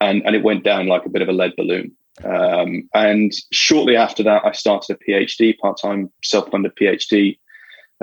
[0.00, 1.92] And, and it went down like a bit of a lead balloon.
[2.24, 7.38] Um, and shortly after that, I started a PhD, part time self funded PhD.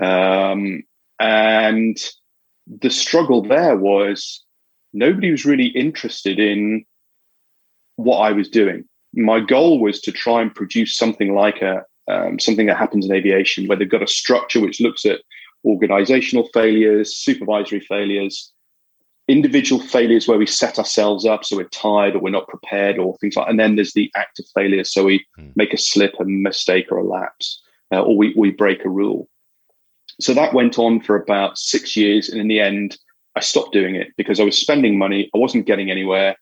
[0.01, 0.84] Um,
[1.19, 1.97] and
[2.67, 4.43] the struggle there was
[4.93, 6.86] nobody was really interested in
[7.95, 8.86] what I was doing.
[9.13, 13.13] My goal was to try and produce something like a um, something that happens in
[13.13, 15.21] aviation, where they've got a structure which looks at
[15.63, 18.51] organizational failures, supervisory failures,
[19.29, 23.15] individual failures where we set ourselves up so we're tired or we're not prepared or
[23.17, 24.83] things like and then there's the act of failure.
[24.83, 25.49] So we Hmm.
[25.55, 27.61] make a slip a mistake or a lapse
[27.93, 29.29] uh, or we, we break a rule.
[30.19, 32.97] So that went on for about six years and in the end
[33.35, 35.29] i stopped doing it because i was spending money.
[35.35, 36.35] I wasn't getting anywhere.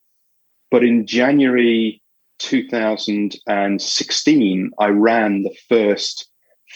[0.72, 2.02] But in january
[2.40, 6.30] 2016 i ran the first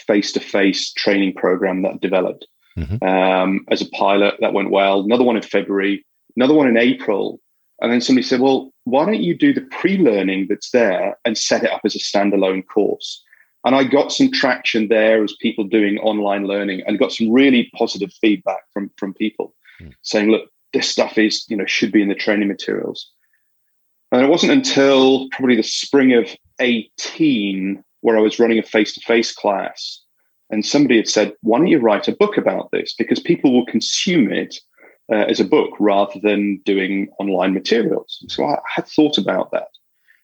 [0.06, 2.46] face-to-face training program that developed
[2.76, 3.02] Mhm.
[3.02, 4.34] um, as a pilot.
[4.40, 5.00] That went well.
[5.00, 6.04] Another one in February,
[6.36, 7.40] another one in April.
[7.80, 11.36] And then somebody said, well, why don't you do the pre learning that's there and
[11.36, 13.22] set it up as a standalone course?
[13.64, 17.70] And I got some traction there as people doing online learning and got some really
[17.76, 19.94] positive feedback from, from people Mm.
[20.02, 23.10] saying, look, this stuff is, you know, should be in the training materials.
[24.12, 26.28] And it wasn't until probably the spring of
[26.60, 30.01] 18 where I was running a face to face class
[30.52, 32.94] and somebody had said, why don't you write a book about this?
[32.96, 34.54] Because people will consume it
[35.10, 38.22] uh, as a book rather than doing online materials.
[38.28, 39.68] So I had thought about that.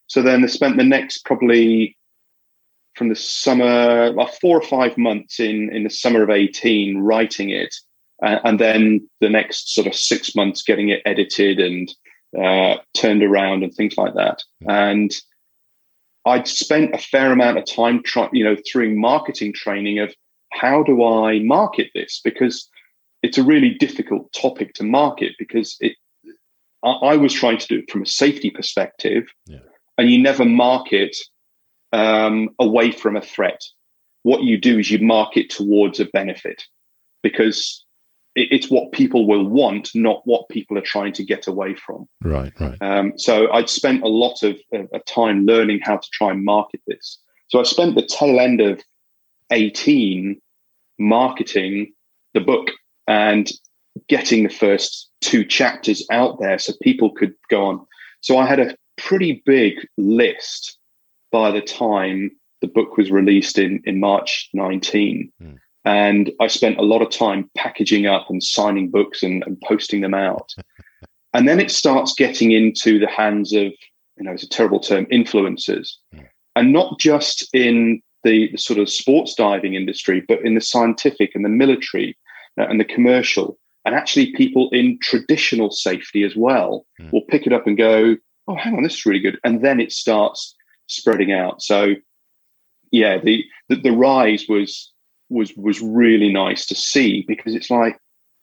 [0.06, 1.96] So then I spent the next probably
[2.94, 7.48] from the summer, well, four or five months in, in the summer of 18, writing
[7.48, 7.74] it.
[8.22, 11.88] Uh, and then the next sort of six months getting it edited and
[12.38, 14.42] uh, turned around and things like that.
[14.68, 15.10] And
[16.28, 20.14] I'd spent a fair amount of time trying, you know, through marketing training of
[20.52, 22.20] how do I market this?
[22.22, 22.68] Because
[23.22, 25.94] it's a really difficult topic to market because it
[26.84, 29.58] I, I was trying to do it from a safety perspective, Yeah.
[29.96, 31.16] and you never market
[31.92, 33.60] um, away from a threat.
[34.22, 36.62] What you do is you market towards a benefit
[37.22, 37.84] because
[38.38, 42.08] it's what people will want, not what people are trying to get away from.
[42.22, 42.76] Right, right.
[42.80, 46.80] Um, so I'd spent a lot of, of, time learning how to try and market
[46.86, 47.18] this.
[47.48, 48.82] So I spent the tail end of
[49.50, 50.40] 18
[50.98, 51.92] marketing
[52.34, 52.68] the book
[53.06, 53.50] and
[54.08, 57.86] getting the first two chapters out there so people could go on.
[58.20, 60.78] So I had a pretty big list
[61.32, 65.32] by the time the book was released in, in March 19.
[65.40, 65.54] Hmm.
[65.88, 70.02] And I spent a lot of time packaging up and signing books and, and posting
[70.02, 70.54] them out.
[71.32, 73.72] and then it starts getting into the hands of,
[74.18, 75.92] you know, it's a terrible term, influencers.
[76.56, 81.30] And not just in the, the sort of sports diving industry, but in the scientific
[81.34, 82.18] and the military
[82.60, 83.58] uh, and the commercial.
[83.86, 87.08] And actually, people in traditional safety as well Hmm.
[87.12, 89.80] will pick it up and go, "Oh, hang on, this is really good," and then
[89.80, 90.54] it starts
[90.88, 91.62] spreading out.
[91.62, 91.94] So,
[92.90, 94.92] yeah, the the, the rise was
[95.28, 97.98] was was really nice to see because it's like,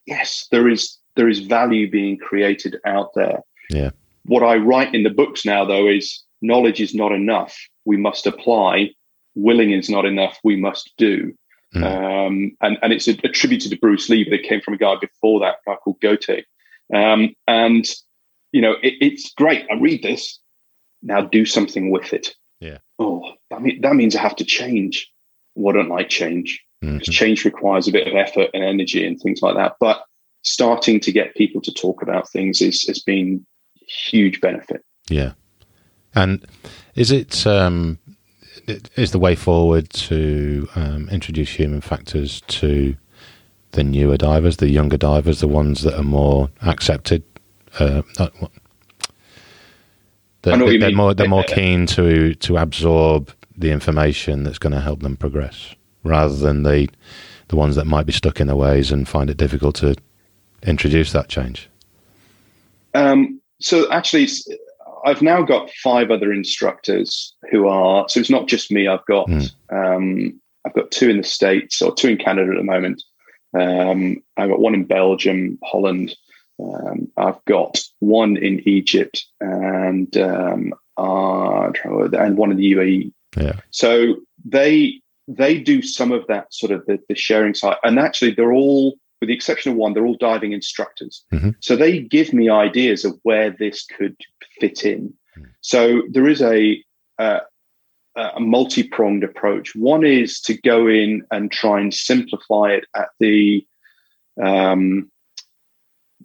[0.06, 3.40] yes, there is there is value being created out there.
[3.70, 3.92] Yeah.
[4.26, 7.56] What I write in the books now, though, is knowledge is not enough.
[7.86, 8.92] We must apply.
[9.36, 10.40] Willing is not enough.
[10.44, 11.34] We must do.
[11.76, 11.84] Mm.
[11.84, 15.40] Um, and, and it's attributed to Bruce Lee, but it came from a guy before
[15.42, 16.44] that, a guy called Goethe.
[16.94, 17.86] Um, and,
[18.52, 19.66] you know, it, it's great.
[19.70, 20.40] I read this.
[21.04, 22.34] Now do something with it.
[22.60, 22.80] Yeah.
[22.98, 25.12] Oh, that, mean, that means I have to change.
[25.54, 27.00] Why don't I change Mhm.
[27.00, 29.76] because change requires a bit of effort and energy and things like that.
[29.80, 30.04] But
[30.44, 33.46] starting to get people to talk about things is, has been
[33.88, 34.84] huge benefit.
[35.10, 35.34] Yeah.
[36.14, 36.46] And
[36.96, 38.00] is it um,
[38.96, 42.96] is the way forward to um, introduce human factors to
[43.72, 47.24] the newer divers, the younger divers, the ones that are more accepted?
[47.80, 48.34] Uh, not,
[50.42, 54.44] they're, I know what you they're more they're more keen to to absorb the information
[54.44, 56.88] that's going to help them progress, rather than the
[57.50, 59.96] the ones that might be stuck in their ways and find it difficult to
[60.64, 61.70] introduce that change.
[62.96, 64.28] Um, so actually,
[65.06, 68.08] I've now got five other instructors who are.
[68.10, 68.88] So it's not just me.
[68.88, 69.52] I've got Mm.
[69.72, 73.04] um, I've got two in the states or two in Canada at the moment.
[73.58, 76.16] Um, I've got one in Belgium, Holland.
[76.60, 83.12] Um, I've got one in Egypt, and um, uh, and one in the UAE.
[83.38, 83.60] Yeah.
[83.70, 88.32] So they they do some of that sort of the, the sharing side, and actually
[88.32, 91.24] they're all, with the exception of one, they're all diving instructors.
[91.34, 91.56] Mhm.
[91.60, 94.16] So they give me ideas of where this could
[94.60, 95.14] fit in.
[95.38, 95.46] Mm.
[95.62, 96.84] So there is a
[97.18, 97.40] uh,
[98.16, 99.76] a multi pronged approach.
[99.76, 103.66] One is to go in and try and simplify it at the
[104.42, 105.12] um,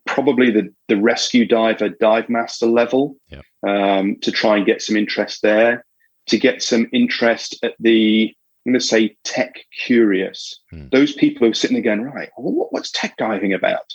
[0.07, 3.45] probably the the rescue diver dive master level Yep.
[3.67, 5.85] um, to try and get some interest there
[6.27, 8.33] to get some interest at the
[8.67, 9.55] i'm going to say tech
[9.85, 10.61] curious.
[10.71, 10.89] Hmm.
[10.91, 13.93] those people who are sitting there going right well, what's tech diving about?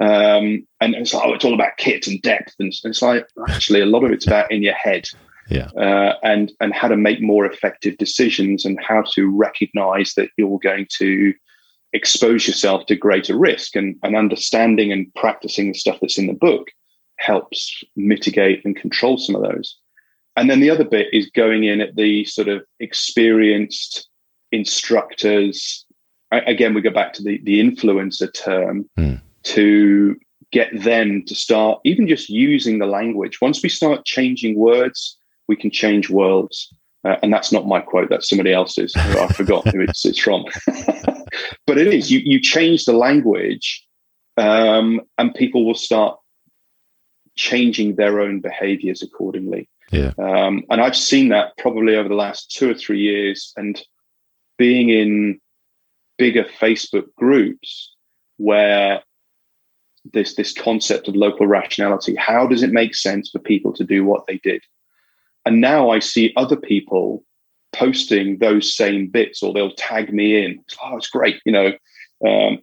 [0.00, 2.54] Um, and it's like oh it's all about kit and depth.
[2.58, 5.04] And it's like actually a lot of it's about in your head.
[5.50, 5.70] Yeah.
[5.78, 10.58] uh, and and how to make more effective decisions and how to recognize that you're
[10.58, 11.32] going to
[11.94, 13.74] expose yourself to greater risk.
[13.74, 16.68] And, and understanding and practicing the stuff that's in the book
[17.16, 19.76] helps mitigate and control some of those
[20.38, 24.08] and then the other bit is going in at the sort of experienced
[24.52, 25.84] instructors.
[26.32, 29.14] I- again we go back to the, the influencer term Hmm.
[29.44, 30.16] to
[30.50, 33.40] get them to start even just using the language.
[33.40, 35.16] Once we start changing words
[35.48, 36.68] we can change worlds.
[37.04, 38.92] Uh, and that's not my quote that's somebody else's.
[38.96, 40.44] I forgot who it's, it's from.
[41.66, 43.66] But it is you, you change the language
[44.38, 46.18] um, and people will start
[47.36, 50.12] changing their own behaviors accordingly Yeah.
[50.18, 53.80] um, and i've seen that probably over the last two or three years and
[54.58, 55.40] being in
[56.18, 57.94] bigger facebook groups
[58.36, 59.02] where
[60.12, 64.04] this this concept of local rationality how does it make sense for people to do
[64.04, 64.62] what they did?
[65.44, 67.24] And now i see other people
[67.72, 70.64] posting those same bits or they'll tag me in.
[70.82, 71.72] Oh it's great you know
[72.26, 72.58] um,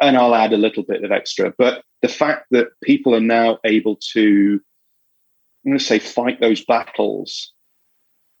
[0.00, 1.52] and i'll add a little bit of extra.
[1.56, 4.60] But the fact that people are now able to
[5.68, 7.52] i'm going to say fight those battles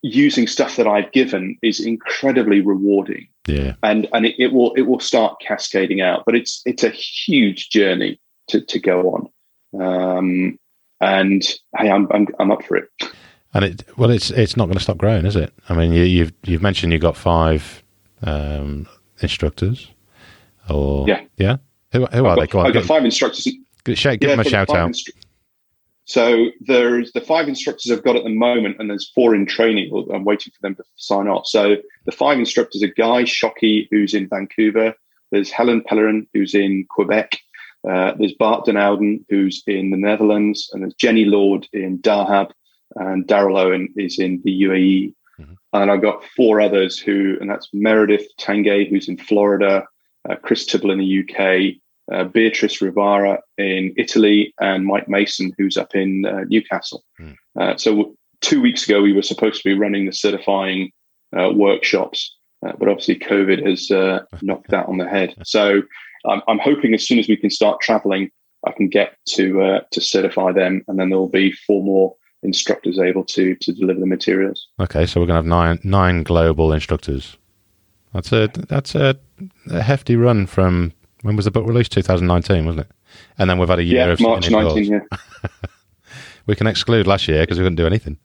[0.02, 3.74] using stuff that i've given is incredibly rewarding Yeah.
[3.82, 7.68] and and it, it will it will start cascading out but it's it's a huge
[7.70, 9.28] journey to to go
[9.74, 10.58] on um
[11.00, 11.42] and
[11.76, 12.88] hey i'm i'm, I'm up for it
[13.54, 15.52] And it well, it's it's not going to stop growing, is it?
[15.70, 17.82] I mean, you, you've you've mentioned you've got five
[18.22, 18.86] um,
[19.22, 19.88] instructors,
[20.68, 21.22] or Yeah.
[21.38, 21.56] yeah.
[21.92, 22.46] Who who are I've they?
[22.46, 23.44] got, Go I've got five instructors
[23.84, 24.90] give, give Yeah, them a shout out.
[24.90, 25.16] instru-
[26.08, 29.90] so there's the five instructors I've got at the moment, and there's four in training.
[30.12, 31.46] I'm waiting for them to sign off.
[31.46, 34.94] So the five instructors are Guy Shockey, who's in Vancouver.
[35.32, 37.36] There's Helen Pellerin, who's in Quebec.
[37.86, 42.52] Uh, there's Bart Den Ouden, who's in the Netherlands, and there's Jenny Lord in Dahab,
[42.96, 45.12] and Daryl Owen is in the UAE.
[45.38, 45.56] Mhm.
[45.74, 49.86] And I've got four others who, and that's Meredith Tanguay, who's in Florida,
[50.26, 51.82] uh, Chris Tibble in the UK,
[52.12, 57.04] uh, Beatrice Rivara in Italy, and Mike Mason, who's up in uh, Newcastle.
[57.18, 57.32] Hmm.
[57.58, 60.90] Uh, so two weeks ago, we were supposed to be running the certifying
[61.38, 62.36] uh, workshops,
[62.66, 65.34] uh, but obviously COVID has uh, knocked that on the head.
[65.44, 65.82] So
[66.26, 68.30] I'm, I'm hoping as soon as we can start traveling,
[68.66, 72.16] I can get to uh, to certify them, and then there will be four more
[72.42, 74.68] instructors able to to deliver the materials.
[74.80, 77.36] Okay, so we're going to have nine nine global instructors.
[78.12, 79.16] That's a that's a,
[79.70, 80.92] a hefty run from
[81.28, 81.92] when was the book released?
[81.92, 82.92] 2019, wasn't it?
[83.38, 84.84] And then we've had a year Yeah, of March 19.
[84.84, 85.00] Yeah.
[86.46, 88.16] We can exclude last year because we couldn't do anything.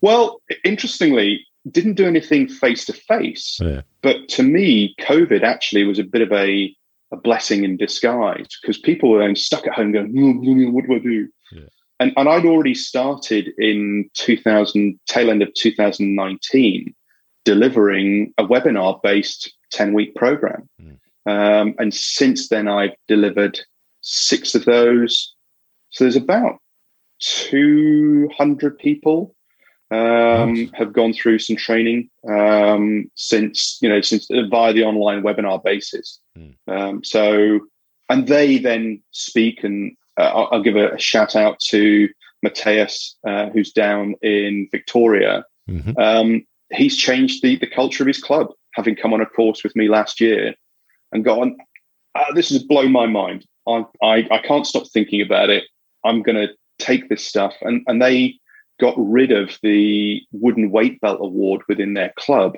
[0.00, 3.60] Well, interestingly, didn't do anything face to face.
[4.00, 6.74] But to me, COVID actually was a bit of a,
[7.12, 10.94] a blessing in disguise because people were then stuck at home going, "Hmm, what do
[10.94, 11.28] I do?
[11.52, 11.68] Yeah.
[12.00, 16.94] And, and I'd already started in 2000, tail end of 2019,
[17.44, 20.66] delivering a webinar based 10 week program.
[20.80, 20.98] Mm.
[21.26, 23.60] Um, and since then, I've delivered
[24.00, 25.34] six of those.
[25.90, 26.58] So there's about
[27.20, 29.34] 200 people
[29.90, 30.70] um, Nice.
[30.74, 35.62] have gone through some training um, since you know since uh, via the online webinar
[35.62, 36.20] basis.
[36.36, 36.54] Mm.
[36.66, 37.60] Um, so,
[38.08, 42.08] and they then speak, and uh, I'll, I'll give a, a shout out to
[42.42, 45.44] Mateus, uh, who's down in Victoria.
[45.68, 49.62] hmm Um, he's changed the the culture of his club, having come on a course
[49.62, 50.54] with me last year,
[51.14, 51.56] and gone.
[52.14, 53.46] Uh, this has blown my mind.
[53.66, 55.64] I, I I can't stop thinking about it.
[56.04, 58.34] I'm going to take this stuff, and and they
[58.80, 62.56] got rid of the wooden weight belt award within their club,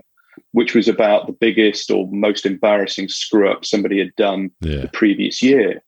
[0.53, 4.81] which was about the biggest or most embarrassing screw up somebody had done Yeah.
[4.81, 5.83] the previous year.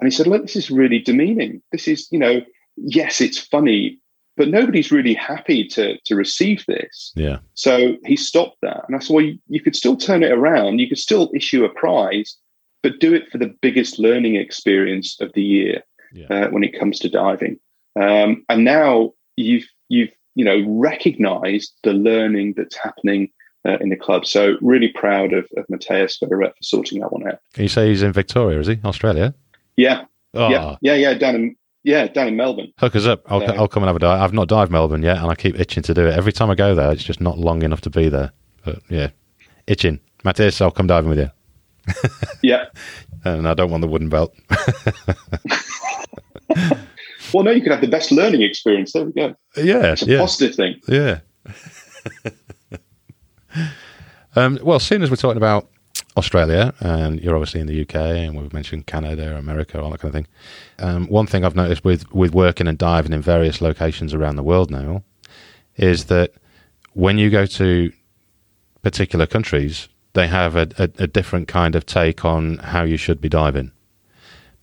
[0.00, 1.60] And he said, Look, this is really demeaning.
[1.72, 2.40] This is, you know,
[2.76, 3.98] yes, it's funny,
[4.36, 7.12] but nobody's really happy to, to receive this.
[7.14, 7.38] Yeah.
[7.54, 8.84] So he stopped that.
[8.86, 10.78] And I said, Well, you, you could still turn it around.
[10.80, 12.36] You could still issue a prize,
[12.82, 15.82] but do it for the biggest learning experience of the year
[16.12, 16.26] Yeah.
[16.30, 17.58] uh, when it comes to diving.
[18.00, 23.30] Um, and now you've you've you know recognized the learning that's happening
[23.66, 24.26] uh, in the club.
[24.26, 27.38] So really proud of, of Mateus for, for sorting that one out.
[27.52, 28.58] Can you say he's in Victoria?
[28.60, 29.32] Is he Australia?
[29.76, 30.04] Yeah,
[30.34, 31.14] Oh, yeah, yeah, yeah.
[31.14, 32.72] Down in yeah, down in Melbourne.
[32.78, 33.22] hook us up.
[33.30, 33.52] I'll, Yeah.
[33.52, 34.20] I'll come and have a dive.
[34.20, 36.14] I've not dived Melbourne yet, and I keep itching to do it.
[36.14, 38.32] Every time I go there, it's just not long enough to be there.
[38.64, 39.10] But yeah,
[39.66, 40.00] itching.
[40.24, 41.30] Matthias, I'll come diving with you.
[42.42, 42.66] Yeah.
[43.26, 44.34] And I don't want the wooden belt.
[47.32, 48.92] Well, no, you could have the best learning experience.
[48.92, 49.34] There we go.
[49.56, 50.18] yeah, It's a yeah.
[50.20, 50.78] positive thing.
[50.86, 51.18] Yeah.
[54.36, 55.68] um, well, seeing as we're talking about
[56.16, 60.14] Australia, and you're obviously in the UK, and we've mentioned Canada, America, all that kind
[60.14, 60.26] of thing.
[60.78, 64.42] Um, one thing I've noticed with, with working and diving in various locations around the
[64.42, 65.02] world now
[65.76, 66.32] is that
[66.92, 67.92] when you go to
[68.82, 73.20] particular countries, they have a, a, a different kind of take on how you should
[73.20, 73.72] be diving.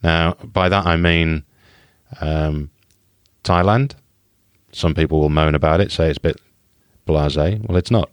[0.02, 1.44] Now, by that I mean
[2.22, 2.70] um,
[3.44, 3.94] Thailand.
[4.72, 6.42] Some people will moan about it, say it's a bit
[7.08, 7.68] blasé.
[7.68, 8.10] Well, it's not.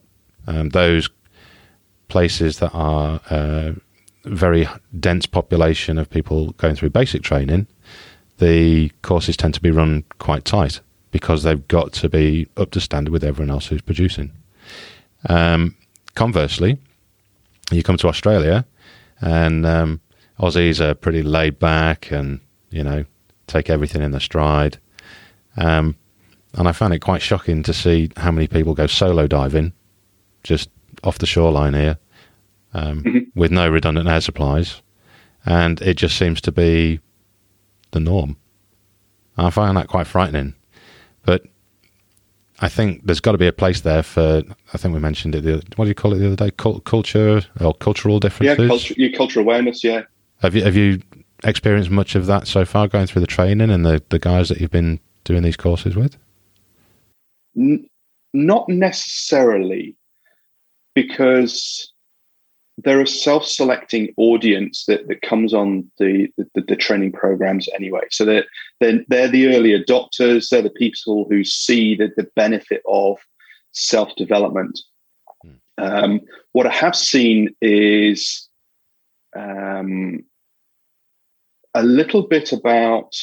[0.47, 1.09] Um, those
[2.09, 3.73] places that are uh,
[4.25, 7.67] very dense population of people going through basic training,
[8.39, 10.81] the courses tend to be run quite tight
[11.11, 14.31] because they've got to be up to standard with everyone else who's producing.
[15.29, 15.75] Um,
[16.15, 16.79] conversely,
[17.71, 18.65] you come to Australia,
[19.21, 20.01] and um,
[20.39, 22.41] Aussies are pretty laid back and
[22.71, 23.05] you know
[23.47, 24.79] take everything in their stride.
[25.57, 25.97] Um,
[26.55, 29.73] and I found it quite shocking to see how many people go solo diving
[30.43, 30.71] just
[31.05, 31.99] off the shoreline here
[32.75, 33.27] um, Mhm.
[33.35, 34.83] with no redundant air supplies.
[35.47, 37.01] And it just seems to be
[37.93, 38.37] the norm.
[39.37, 40.55] I find that quite frightening.
[41.25, 41.45] But
[42.61, 44.43] I think there's got to be a place there for,
[44.75, 46.51] I think we mentioned it, the, what do you call it the other day?
[46.51, 48.59] Cul- culture or cultural differences?
[48.59, 49.85] Yeah, culture, your cultural awareness.
[49.85, 50.03] Yeah.
[50.43, 51.01] Have you, have you
[51.45, 54.61] experienced much of that so far going through the training and the, the guys that
[54.61, 56.17] you've been doing these courses with?
[57.57, 57.89] N-
[58.35, 59.95] not necessarily,
[61.03, 61.93] because
[62.83, 68.03] they're a self-selecting audience that, that comes on the, the, the training programs anyway.
[68.11, 68.45] So they're,
[68.81, 70.49] they're, they're the early adopters.
[70.49, 73.19] They're the people who see the, the benefit of
[73.73, 74.81] self-development.
[75.79, 76.21] Um,
[76.53, 78.49] what I have seen is
[79.37, 80.25] um,
[81.75, 83.15] a little bit about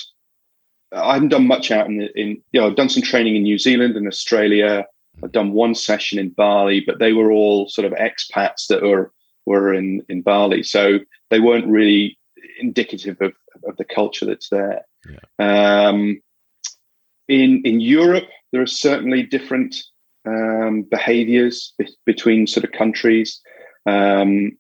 [0.94, 3.44] I haven't done much out in the in you know I've done some training in
[3.44, 4.86] New Zealand and Australia.
[5.24, 9.12] I've done one session in Bali, but they were all sort of expats that were
[9.46, 11.00] were in in Bali, so
[11.30, 12.18] they weren't really
[12.60, 14.82] indicative of of the culture that's there.
[15.40, 16.22] Um,
[17.28, 19.76] in in Europe, there are certainly different
[20.28, 23.42] um, behaviors be- between sort of countries.
[23.86, 24.58] Um,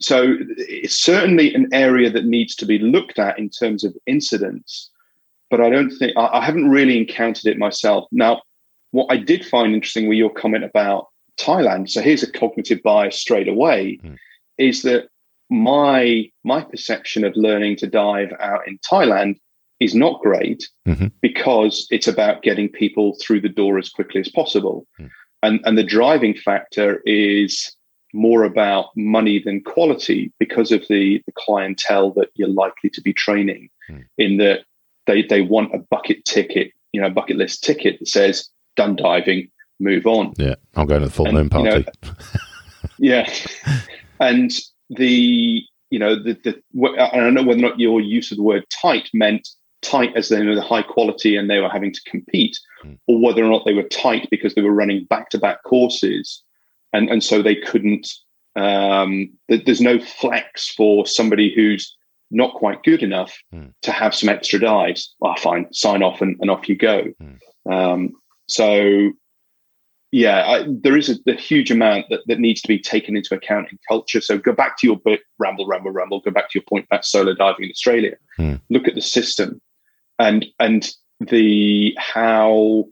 [0.00, 4.90] so it's certainly an area that needs to be looked at in terms of incidents,
[5.48, 8.08] but I don't think I, I haven't really encountered it myself.
[8.10, 8.42] Now,
[8.92, 11.90] what I did find interesting with your comment about Thailand.
[11.90, 14.16] So here's a cognitive bias straight away, Mm.
[14.58, 15.08] is that
[15.50, 19.36] my my perception of learning to dive out in Thailand
[19.80, 21.10] is not great Mhm.
[21.20, 24.86] because it's about getting people through the door as quickly as possible.
[25.00, 25.10] Mm.
[25.42, 27.74] And and the driving factor is
[28.14, 33.12] more about money than quality because of the, the clientele that you're likely to be
[33.14, 34.04] training Mm.
[34.18, 34.60] in that
[35.06, 38.96] they they want a bucket ticket, you know, a bucket list ticket that says done
[38.96, 39.50] diving,
[39.80, 40.32] move on.
[40.38, 42.10] Yeah, I'm going to the full And, moon you know, party.
[42.98, 43.32] Yeah,
[44.20, 44.50] and
[44.90, 46.62] the you know the the
[46.98, 49.48] I don't know whether or not your use of the word tight meant
[49.82, 52.98] tight as they were the high quality and they were having to compete, Mm.
[53.06, 56.42] or whether or not they were tight because they were running back to back courses,
[56.92, 58.08] and and so they couldn't.
[58.56, 61.96] Um, th- there's no flex for somebody who's
[62.30, 63.72] not quite good enough Mm.
[63.82, 65.14] to have some extra dives.
[65.20, 67.04] Well, fine, sign off and, and off you go.
[67.22, 67.38] Mm.
[67.72, 68.12] Um,
[68.48, 69.12] so
[70.12, 73.34] yeah, I, there is a, a huge amount that, that needs to be taken into
[73.34, 74.20] account in culture.
[74.20, 76.20] So go back to your bit, ramble, ramble, ramble.
[76.20, 78.16] Go back to your point about solo diving in Australia.
[78.36, 78.56] Hmm.
[78.68, 79.60] Look at the system,
[80.18, 82.84] and and the how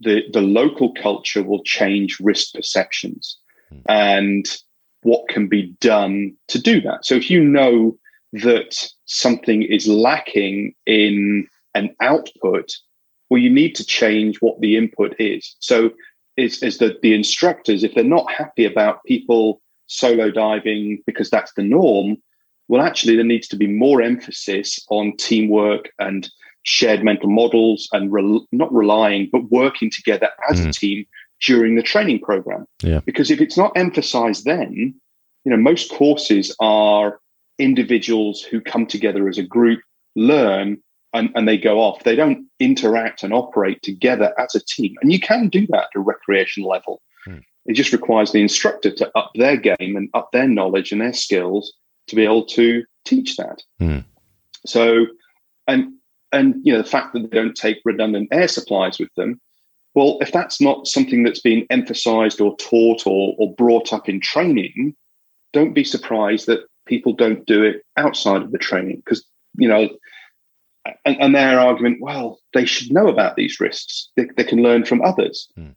[0.00, 3.38] the the local culture will change risk perceptions,
[3.70, 3.78] Hmm.
[3.88, 4.56] and
[5.02, 7.04] what can be done to do that.
[7.04, 7.96] So if you know
[8.32, 12.72] that something is lacking in an output,
[13.30, 15.56] well, you need to change what the input is.
[15.60, 15.90] So
[16.36, 21.52] is, is that the instructors, if they're not happy about people solo diving because that's
[21.54, 22.16] the norm,
[22.68, 26.28] well, actually, there needs to be more emphasis on teamwork and
[26.64, 30.72] shared mental models and rel- not relying, but working together as a Mm.
[30.76, 31.06] team
[31.46, 32.66] during the training program.
[32.82, 33.00] Yeah.
[33.06, 34.94] Because if it's not emphasized then,
[35.44, 37.20] you know, most courses are
[37.58, 39.80] individuals who come together as a group,
[40.16, 40.78] learn,
[41.16, 42.04] and, and they go off.
[42.04, 44.94] They don't interact and operate together as a team.
[45.00, 47.02] And you can do that at a recreation level.
[47.24, 47.38] Hmm.
[47.64, 51.14] It just requires the instructor to up their game and up their knowledge and their
[51.14, 51.72] skills
[52.08, 53.62] to be able to teach that.
[53.80, 54.00] Hmm.
[54.66, 55.06] So,
[55.66, 55.94] and
[56.32, 59.40] and you know the fact that they don't take redundant air supplies with them.
[59.94, 64.20] Well, if that's not something that's been emphasized or taught or, or brought up in
[64.20, 64.94] training,
[65.54, 69.24] don't be surprised that people don't do it outside of the training because
[69.56, 69.88] you know
[71.04, 74.84] and, and, their argument well they should know about these risks they, they can learn
[74.84, 75.74] from others mm.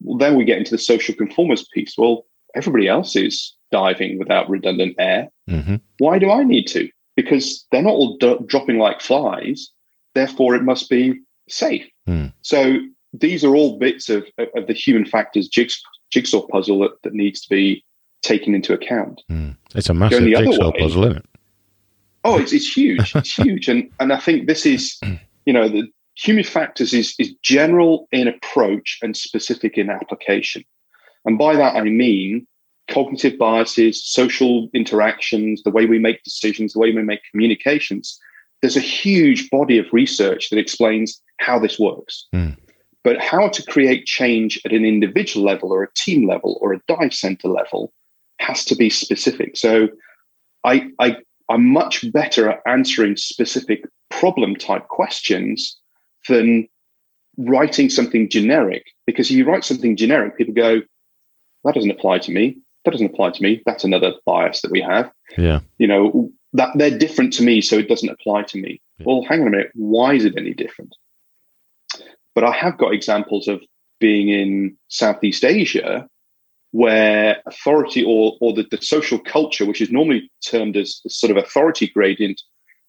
[0.00, 4.48] well then we get into the social conformist piece well everybody else is diving without
[4.48, 5.76] redundant air mm-hmm.
[5.98, 9.70] why do i need to because they're not all do- dropping like flies
[10.14, 11.18] therefore it must be
[11.48, 12.32] safe mm.
[12.42, 12.78] so
[13.14, 14.26] these are all bits of,
[14.56, 17.84] of the human factors jigsaw puzzle that, that needs to be
[18.22, 19.20] taken into account.
[19.30, 19.56] Mm.
[19.74, 21.26] It's a massive jigsaw way, puzzle, isn't it?
[22.24, 23.14] Oh, it's, it's huge.
[23.16, 23.68] it's huge.
[23.68, 24.98] And, and I think this is,
[25.46, 30.64] you know, the human factors is, is general in approach and specific in application.
[31.24, 32.46] And by that, I mean
[32.90, 38.18] cognitive biases, social interactions, the way we make decisions, the way we make communications.
[38.60, 42.26] There's a huge body of research that explains how this works.
[42.34, 42.56] Mm.
[43.04, 46.80] But how to create change at an individual level or a team level or a
[46.86, 47.92] dive center level
[48.38, 49.56] has to be specific.
[49.56, 49.88] So
[50.64, 51.16] I, I
[51.52, 55.78] I'm much better at answering specific problem type questions
[56.26, 56.66] than
[57.36, 58.86] writing something generic.
[59.06, 60.80] Because if you write something generic, people go,
[61.64, 62.56] that doesn't apply to me.
[62.84, 63.62] That doesn't apply to me.
[63.66, 65.12] That's another bias that we have.
[65.36, 65.60] Yeah.
[65.76, 68.80] You know, that they're different to me, so it doesn't apply to me.
[68.98, 69.04] Yeah.
[69.06, 69.70] Well, hang on a minute.
[69.74, 70.94] Why is it any different?
[72.34, 73.60] But I have got examples of
[74.00, 76.08] being in Southeast Asia
[76.72, 81.36] where authority or, or the, the social culture, which is normally termed as sort of
[81.36, 82.42] authority gradient,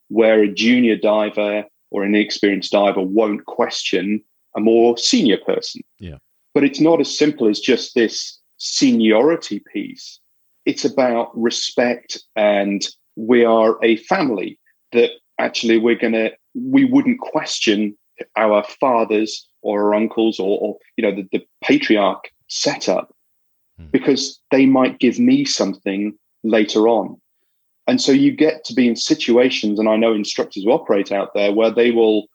[0.08, 4.22] where a junior diver or an inexperienced diver won't question
[4.56, 5.82] a more senior person.
[6.00, 6.18] Yeah.
[6.54, 10.20] But it's not as simple as just this seniority piece.
[10.66, 14.60] It's about respect and we are a family
[14.94, 17.98] that actually we're going to, we wouldn't question
[18.38, 23.14] our fathers or our uncles or, or you know, the, the patriarch setup.
[23.92, 27.20] Because they might give me something later on.
[27.88, 31.34] And so you get to be in situations, and I know instructors who operate out
[31.34, 32.28] there where they will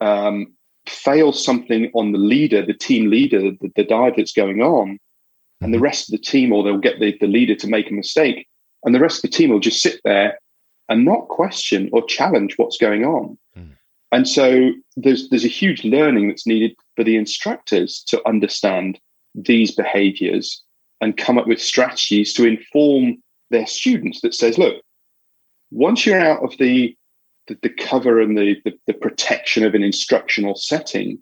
[0.00, 0.52] um,
[0.86, 4.98] fail something on the leader, the team leader, the, the dive that's going on,
[5.60, 5.84] and the hmm.
[5.84, 8.46] rest of the team, or they'll get the, the leader to make a mistake,
[8.84, 10.38] and the rest of the team will just sit there
[10.88, 13.36] and not question or challenge what's going on.
[13.56, 13.72] Mm.
[14.12, 18.98] And so there's there's a huge learning that's needed for the instructors to understand
[19.44, 20.62] these behaviors
[21.00, 23.16] and come up with strategies to inform
[23.50, 24.82] their students that says, look,
[25.70, 26.94] once you're out of the
[27.46, 31.18] the, the cover and the, the, the protection of an instructional setting,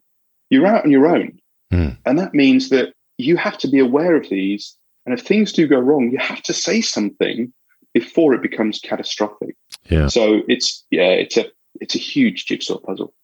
[0.51, 1.39] you're out on your own.
[1.73, 1.97] Mm.
[2.05, 4.77] And that means that you have to be aware of these.
[5.05, 7.53] And if things do go wrong, you have to say something
[7.95, 9.57] before it becomes catastrophic.
[9.89, 10.09] Yeah.
[10.09, 11.47] So it's yeah, it's a
[11.81, 13.15] it's a huge jigsaw puzzle.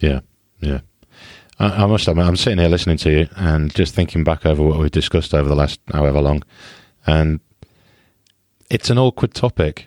[0.00, 0.20] Yeah.
[0.60, 0.80] Yeah.
[1.60, 4.62] I, I must admit, I'm sitting here listening to you and just thinking back over
[4.62, 6.42] what we've discussed over the last however long,
[7.06, 7.40] and
[8.70, 9.86] it's an awkward topic.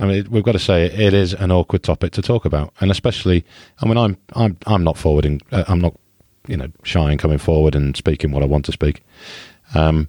[0.00, 2.90] I mean, we've got to say it is an awkward topic to talk about, and
[2.90, 3.44] especially,
[3.80, 5.94] I mean, I'm I'm I'm not forwarding, uh, I'm not,
[6.48, 9.02] you know, shy in coming forward and speaking what I want to speak,
[9.74, 10.08] um,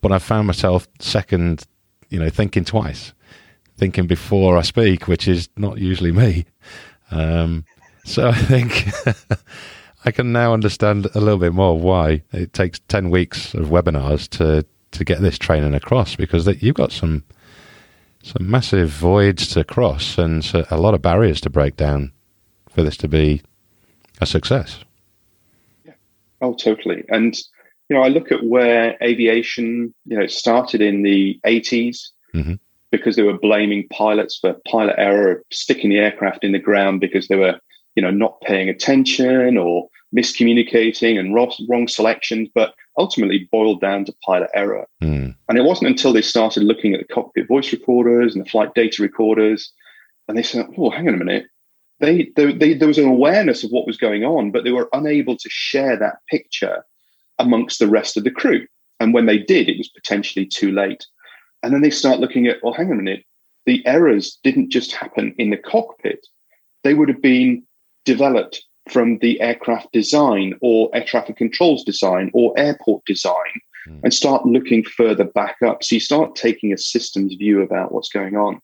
[0.00, 1.66] but I found myself second,
[2.08, 3.12] you know, thinking twice,
[3.76, 6.46] thinking before I speak, which is not usually me.
[7.10, 7.64] Um,
[8.06, 8.88] so I think
[10.04, 14.28] I can now understand a little bit more why it takes 10 weeks of webinars
[14.38, 17.24] to, to get this training across because that you've got some
[18.22, 22.12] some massive voids to cross and a lot of barriers to break down
[22.68, 23.40] for this to be
[24.20, 24.84] a success.
[25.84, 25.92] Yeah.
[26.40, 27.04] Oh, totally.
[27.08, 27.36] And
[27.88, 32.54] you know, I look at where aviation, you know, started in the 80s mm-hmm.
[32.90, 37.00] because they were blaming pilots for pilot error, of sticking the aircraft in the ground
[37.00, 37.60] because they were
[37.96, 44.04] you know, not paying attention or miscommunicating and wrong, wrong selections, but ultimately boiled down
[44.04, 44.86] to pilot error.
[45.02, 45.34] Mm.
[45.48, 48.74] And it wasn't until they started looking at the cockpit voice recorders and the flight
[48.74, 49.72] data recorders,
[50.28, 51.46] and they said, "Oh, hang on a minute."
[51.98, 54.90] They, they, they, there was an awareness of what was going on, but they were
[54.92, 56.84] unable to share that picture
[57.38, 58.66] amongst the rest of the crew.
[59.00, 61.06] And when they did, it was potentially too late.
[61.62, 63.24] And then they start looking at, well, hang on a minute.
[63.64, 66.26] The errors didn't just happen in the cockpit;
[66.84, 67.65] they would have been
[68.06, 74.00] developed from the aircraft design or air traffic controls design or airport design mm.
[74.02, 75.82] and start looking further back up.
[75.82, 78.60] So you start taking a systems view about what's going on.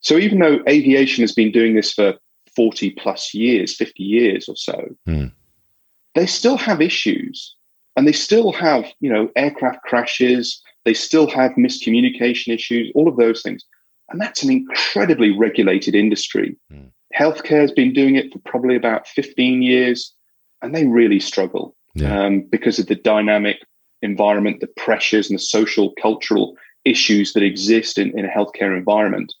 [0.00, 2.14] So even though aviation has been doing this for
[2.56, 5.26] 40 plus years, 50 years or so, Hmm.
[6.14, 7.54] they still have issues
[7.96, 13.16] and they still have, you know, aircraft crashes, they still have miscommunication issues, all of
[13.16, 13.64] those things.
[14.10, 16.56] And that's an incredibly regulated industry.
[16.68, 16.88] Hmm.
[17.18, 20.14] Healthcare has been doing it for probably about 15 years
[20.62, 22.24] and they really struggle Yeah.
[22.24, 23.58] um, because of the dynamic
[24.00, 29.32] environment, the pressures and the social, cultural issues that exist in, in a healthcare environment.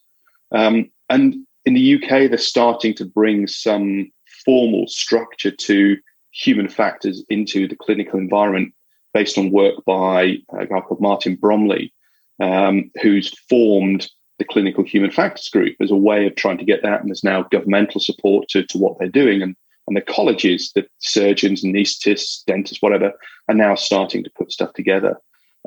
[0.52, 4.10] Um, and in the UK, they're starting to bring some
[4.44, 5.96] formal structure to
[6.32, 8.72] human factors into the clinical environment
[9.14, 11.92] based on work by a guy called Martin Bromley,
[12.40, 16.82] um, who's formed the clinical human factors group as a way of trying to get
[16.82, 17.00] that.
[17.00, 19.42] And there's now governmental support to, to what they're doing.
[19.42, 19.54] And,
[19.86, 23.12] and the colleges, the surgeons, anaesthetists, dentists, whatever,
[23.48, 25.16] are now starting to put stuff together.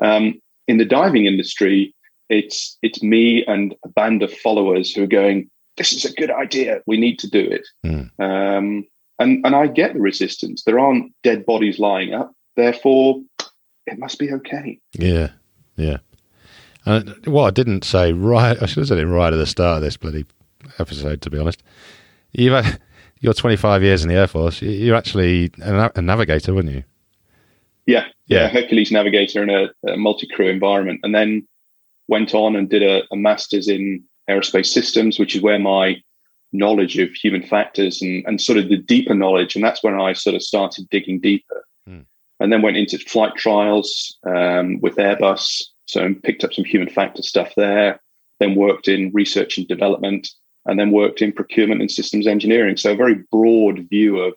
[0.02, 1.94] Um, in the diving industry,
[2.28, 6.30] it's it's me and a band of followers who are going, this is a good
[6.30, 6.80] idea.
[6.86, 7.66] We need to do it.
[7.84, 8.10] Mm.
[8.18, 8.86] Um,
[9.18, 10.64] and and I get the resistance.
[10.64, 12.32] There aren't dead bodies lying up.
[12.56, 13.22] Therefore,
[13.86, 14.78] it must be okay.
[14.94, 15.30] Yeah,
[15.76, 15.98] yeah.
[16.86, 19.78] And what I didn't say right, I should have said it right at the start
[19.78, 20.24] of this bloody
[20.78, 21.20] episode.
[21.22, 21.62] To be honest,
[22.32, 22.80] you've had,
[23.20, 24.62] you're 25 years in the Air Force.
[24.62, 26.84] You- You're actually a, navigator, weren't you?
[27.86, 28.42] Yeah, Yeah.
[28.42, 28.48] yeah.
[28.48, 31.46] Hercules navigator in a, a multi-crew environment, and then
[32.08, 36.00] went on and did a, a master's in aerospace systems, which is where my
[36.52, 40.12] knowledge of human factors and, and sort of the deeper knowledge, and that's when I
[40.12, 41.64] sort of started digging deeper.
[41.86, 42.00] Hmm.
[42.38, 47.22] And then went into flight trials um, with Airbus, so picked up some human factor
[47.22, 48.00] stuff there.
[48.38, 50.28] Then worked in research and development,
[50.66, 52.76] and then worked in procurement and systems engineering.
[52.76, 54.34] So a very broad view of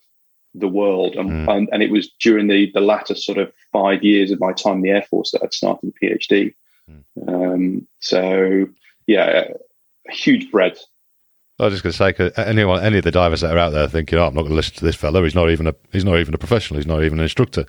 [0.56, 1.16] the world.
[1.16, 1.50] And, Hmm.
[1.50, 4.78] and, and it was during the, the latter sort of five years of my time
[4.78, 6.54] in the Air Force that I'd started the PhD.
[6.88, 7.30] Hmm.
[7.30, 8.68] Um, so,
[9.06, 9.50] yeah,
[10.08, 10.84] a huge breadth.
[11.60, 13.72] I was just going to say, 'cause anyone, any of the divers that are out
[13.72, 15.22] there thinking, "Oh, I'm not going to listen to this fellow.
[15.26, 16.80] He's not even a, he's not even a professional.
[16.80, 17.66] He's not even an instructor."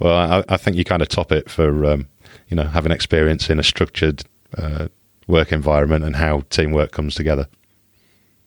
[0.00, 2.08] Well, I, I think you kind of top it for, um,
[2.48, 4.22] you know, having experience in a structured
[4.56, 4.88] uh,
[5.26, 7.48] work environment and how teamwork comes together.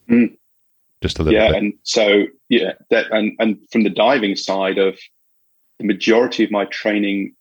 [0.10, 0.36] Mm.
[1.02, 1.58] Just a little Yeah, bit.
[1.58, 4.98] and so yeah, that and and from the diving side of
[5.80, 7.34] the majority of my training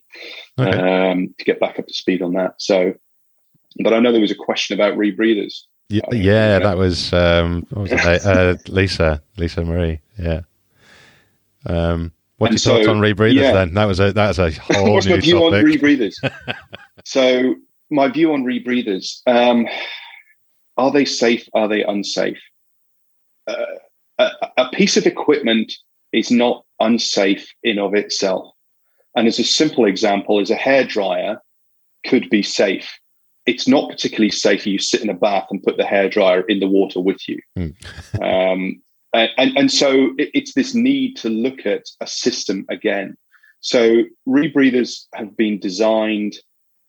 [0.60, 0.78] Okay.
[0.78, 2.54] um, to get back up to speed on that.
[2.60, 2.94] So,
[3.84, 5.62] but I know there was a question about rebreathers.
[5.92, 6.60] Yeah, yeah, yeah.
[6.60, 8.00] that was um, what was it?
[8.26, 10.00] uh, Lisa, Lisa Marie.
[10.18, 10.42] Yeah.
[11.66, 13.34] Um, what And your thoughts so, on rebreathers?
[13.36, 13.54] yeah.
[13.54, 16.16] Then that was a that was a whole What's new my view on rebreathers?
[17.06, 17.56] so,
[17.90, 19.68] my view on rebreathers: um,
[20.78, 21.48] are they safe?
[21.54, 22.40] Are they unsafe?
[23.48, 23.66] Uh,
[24.18, 25.72] a, a piece of equipment
[26.14, 28.54] is not unsafe in of itself.
[29.16, 31.38] And as a simple example, as a hairdryer
[32.06, 33.00] could be safe.
[33.46, 36.68] It's not particularly safe you sit in a bath and put the hairdryer in the
[36.68, 37.40] water with you.
[37.58, 37.74] Mm.
[38.54, 38.82] um,
[39.14, 43.18] and, and, and so it, it's this need to look at a system again.
[43.60, 46.36] So rebreathers have been designed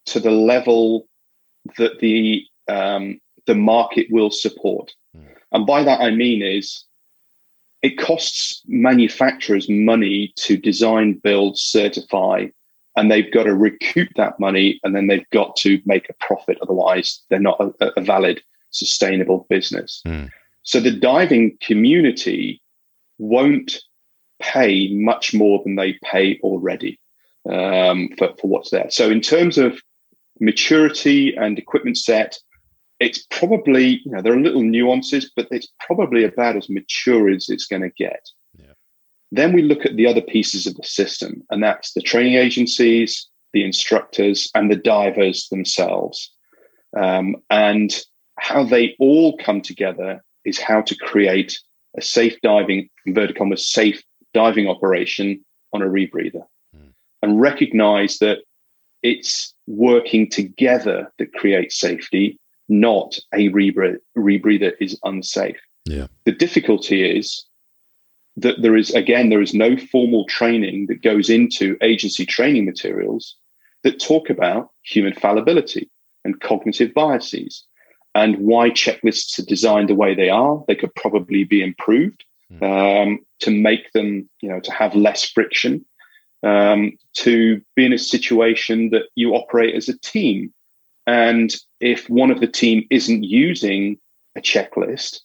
[0.07, 1.07] to the level
[1.77, 4.93] that the um, the market will support.
[5.17, 5.27] Mm.
[5.53, 6.85] And by that I mean is
[7.83, 12.47] it costs manufacturers money to design, build, certify,
[12.97, 16.59] and they've got to recoup that money and then they've got to make a profit.
[16.61, 20.03] Otherwise, they're not a, a valid, sustainable business.
[20.07, 20.31] Mm.
[20.63, 22.63] So the diving community
[23.19, 23.81] won't
[24.41, 26.99] pay much more than they pay already
[27.51, 28.91] um, for, for what's there.
[28.91, 29.81] So in terms of
[30.41, 32.39] maturity and equipment set,
[33.01, 37.49] it's probably, you know, there are little nuances, but it's probably about as mature as
[37.49, 38.29] it's going to get.
[39.33, 43.27] Then we look at the other pieces of the system, and that's the training agencies,
[43.55, 46.31] the instructors, and the divers themselves.
[46.95, 47.99] Um, and
[48.39, 51.59] how they all come together is how to create
[51.97, 54.03] a safe diving, inverted commas, safe
[54.35, 56.45] diving operation on a rebreather
[56.77, 56.93] Mm.
[57.23, 58.39] and recognize that
[59.03, 65.61] it's working together that creates safety, not a rebreather, rebreather is unsafe.
[65.87, 66.07] Yeah.
[66.25, 67.45] The difficulty is
[68.37, 73.37] that there is, again, there is no formal training that goes into agency training materials
[73.83, 75.91] that talk about human fallibility
[76.25, 77.65] and cognitive biases
[78.15, 80.63] and why checklists are designed the way they are.
[80.69, 82.25] They could probably be improved
[82.61, 85.85] um, to make them, you know, to have less friction,
[86.43, 90.53] um, to be in a situation that you operate as a team.
[91.07, 93.99] And if one of the team isn't using
[94.37, 95.21] a checklist,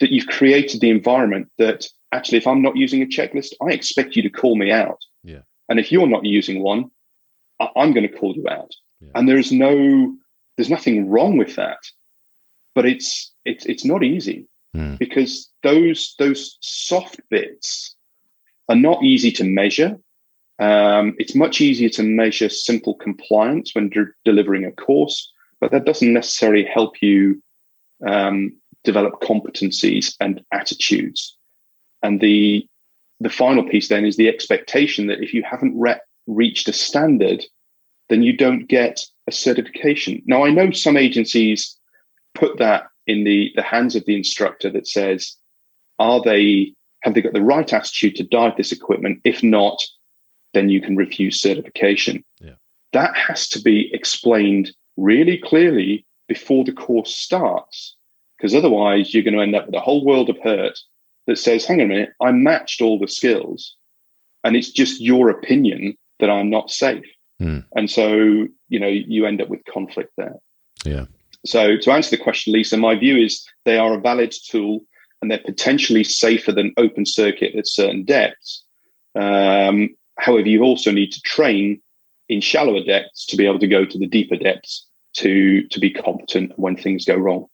[0.00, 4.16] that you've created the environment that actually, if I'm not using a checklist, I expect
[4.16, 4.98] you to call me out.
[5.24, 5.40] Yeah.
[5.68, 6.90] And if you're not using one,
[7.60, 8.72] I- I'm going to call you out.
[9.00, 9.10] Yeah.
[9.14, 10.14] And there's no,
[10.56, 11.78] there's nothing wrong with that,
[12.74, 14.98] but it's it's it's not easy Mm.
[14.98, 17.94] because those those soft bits
[18.68, 19.96] are not easy to measure.
[20.58, 25.86] Um, it's much easier to measure simple compliance when de- delivering a course, but that
[25.86, 27.42] doesn't necessarily help you
[28.06, 28.52] um,
[28.86, 31.36] develop competencies and attitudes.
[32.02, 32.66] And the
[33.20, 37.44] the final piece then is the expectation that if you haven't re- reached a standard,
[38.08, 40.22] then you don't get a certification.
[40.26, 41.78] Now, I know some agencies
[42.34, 45.36] put that in the, the hands of the instructor that says,
[45.98, 49.20] are they have they got the right attitude to dive this equipment?
[49.24, 49.82] If not,
[50.54, 52.24] then you can refuse certification.
[52.40, 52.56] Yeah.
[52.92, 57.95] That has to be explained really clearly before the course starts,
[58.36, 60.78] because otherwise you're going to end up with a whole world of hurt
[61.26, 63.74] that says, hang on a minute, I matched all the skills,
[64.44, 67.04] and it's just your opinion that I'm not safe.
[67.38, 67.60] Hmm.
[67.74, 70.36] And so, you know, you end up with conflict there.
[70.84, 71.06] Yeah.
[71.44, 74.80] So, to answer the question, Lisa, my view is they are a valid tool
[75.20, 78.64] and they're potentially safer than open circuit at certain depths.
[79.14, 81.80] Um, however, you also need to train
[82.28, 85.90] in shallower depths to be able to go to the deeper depths to, to be
[85.90, 87.46] competent when things go wrong.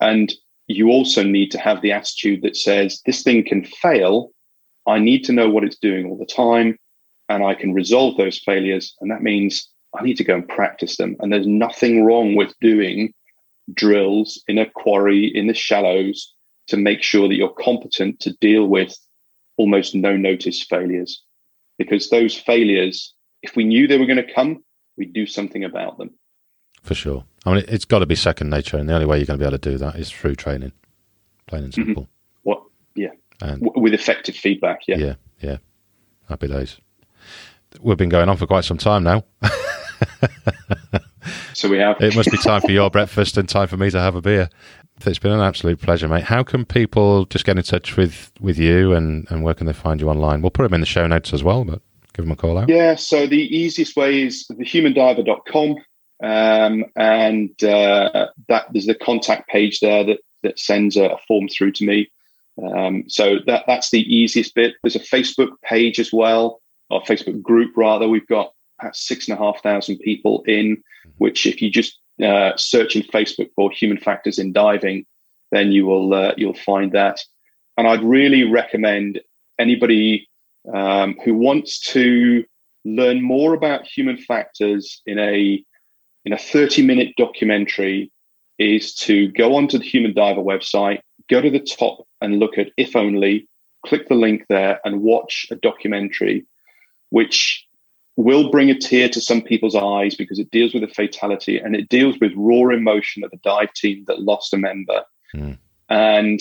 [0.00, 0.32] And
[0.66, 4.30] you also need to have the attitude that says, this thing can fail.
[4.86, 6.78] I need to know what it's doing all the time
[7.28, 8.94] and I can resolve those failures.
[9.00, 9.68] And that means
[9.98, 11.16] I need to go and practice them.
[11.20, 13.12] And there's nothing wrong with doing
[13.72, 16.32] drills in a quarry in the shallows
[16.68, 18.96] to make sure that you're competent to deal with
[19.56, 21.22] almost no notice failures.
[21.78, 24.64] Because those failures, if we knew they were going to come,
[24.96, 26.10] we'd do something about them.
[26.82, 27.24] For sure.
[27.46, 29.42] I mean, it's got to be second nature, and the only way you're going to
[29.42, 30.72] be able to do that is through training,
[31.46, 31.84] plain and mm-hmm.
[31.84, 32.08] simple.
[32.42, 32.62] What?
[32.94, 33.10] Yeah.
[33.40, 34.80] And W- with effective feedback.
[34.88, 34.96] Yeah.
[34.96, 35.56] yeah, yeah,
[36.28, 36.78] happy days.
[37.80, 39.24] We've been going on for quite some time now.
[41.56, 42.00] So we have.
[42.02, 44.50] It must be time for your breakfast and time for me to have a beer.
[45.04, 46.24] It's been an absolute pleasure, mate.
[46.24, 49.72] How can people just get in touch with, with you and, and where can they
[49.72, 50.42] find you online?
[50.42, 51.80] We'll put them in the show notes as well, but
[52.12, 52.68] give them a call out.
[52.68, 55.76] Yeah, so the easiest way is thehumandiver.com.
[56.22, 61.48] Um, and uh, that there's the contact page there that, that sends a, a form
[61.48, 62.10] through to me.
[62.62, 64.74] Um, so that that's the easiest bit.
[64.82, 68.08] There's a Facebook page as well, or Facebook group rather.
[68.08, 70.82] We've got about six and a half thousand people in,
[71.18, 75.04] which if you just uh, search in Facebook for human factors in diving,
[75.52, 77.20] then you will uh, you'll find that.
[77.76, 79.20] And I'd really recommend
[79.58, 80.28] anybody
[80.72, 82.44] um, who wants to
[82.86, 85.62] learn more about human factors in a
[86.26, 88.10] in a 30 minute documentary
[88.58, 91.00] is to go onto the Human Diver website,
[91.30, 93.48] go to the top and look at If Only,
[93.86, 96.44] click the link there and watch a documentary,
[97.10, 97.64] which
[98.16, 101.76] will bring a tear to some people's eyes because it deals with a fatality and
[101.76, 105.04] it deals with raw emotion of a dive team that lost a member.
[105.34, 105.58] Mm.
[105.90, 106.40] And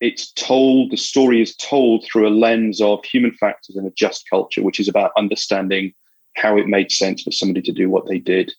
[0.00, 4.28] it's told, the story is told through a lens of human factors and a just
[4.28, 5.94] culture, which is about understanding
[6.34, 8.52] how it made sense for somebody to do what they did.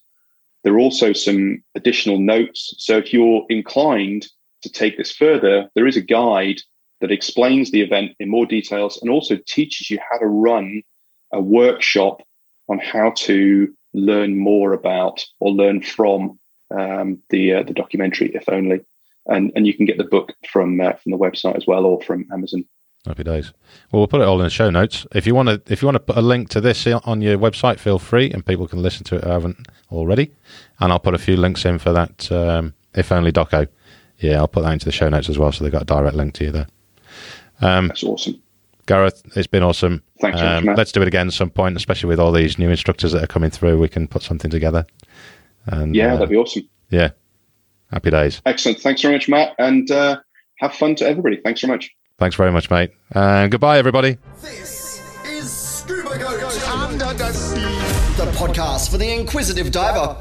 [0.64, 2.74] There are also some additional notes.
[2.78, 4.28] So if you're inclined
[4.62, 6.62] to take this further, there is a guide
[7.02, 10.82] that explains the event in more details and also teaches you how to run
[11.34, 12.22] a workshop
[12.70, 16.40] on how to learn more about or learn from
[16.72, 18.82] um, the uh, the documentary, if only.
[19.28, 22.02] And and you can get the book from uh, from the website as well or
[22.02, 22.66] from Amazon.
[23.06, 23.52] Happy days.
[23.92, 25.06] Well, we'll put it all in the show notes.
[25.14, 27.38] If you want to, if you want to put a link to this on your
[27.38, 30.32] website, feel free, and people can listen to it who haven't already.
[30.80, 32.32] And I'll put a few links in for that.
[32.32, 33.68] Um, if only doco.
[34.20, 36.16] Yeah, I'll put that into the show notes as well, so they've got a direct
[36.16, 36.68] link to you there.
[37.60, 38.42] Um, That's awesome.
[38.86, 40.02] Gareth, it's been awesome.
[40.22, 40.78] Thanks much, Um, Matt.
[40.78, 43.28] let's do it again at some point, especially with all these new instructors that are
[43.28, 43.80] coming through.
[43.80, 44.86] We can put something together.
[45.66, 46.70] And Yeah, uh, that'd be awesome.
[46.90, 47.10] yeah,
[47.92, 48.42] happy days.
[48.46, 48.80] Excellent.
[48.80, 50.20] Thanks very much, Matt, and uh,
[50.60, 51.38] have fun to everybody.
[51.44, 51.94] Thanks very much.
[52.20, 52.92] Thanks very much, mate.
[53.12, 54.18] And goodbye, everybody.
[54.42, 60.16] This is Scuba Goat Under the Sea, the podcast for the inquisitive diver.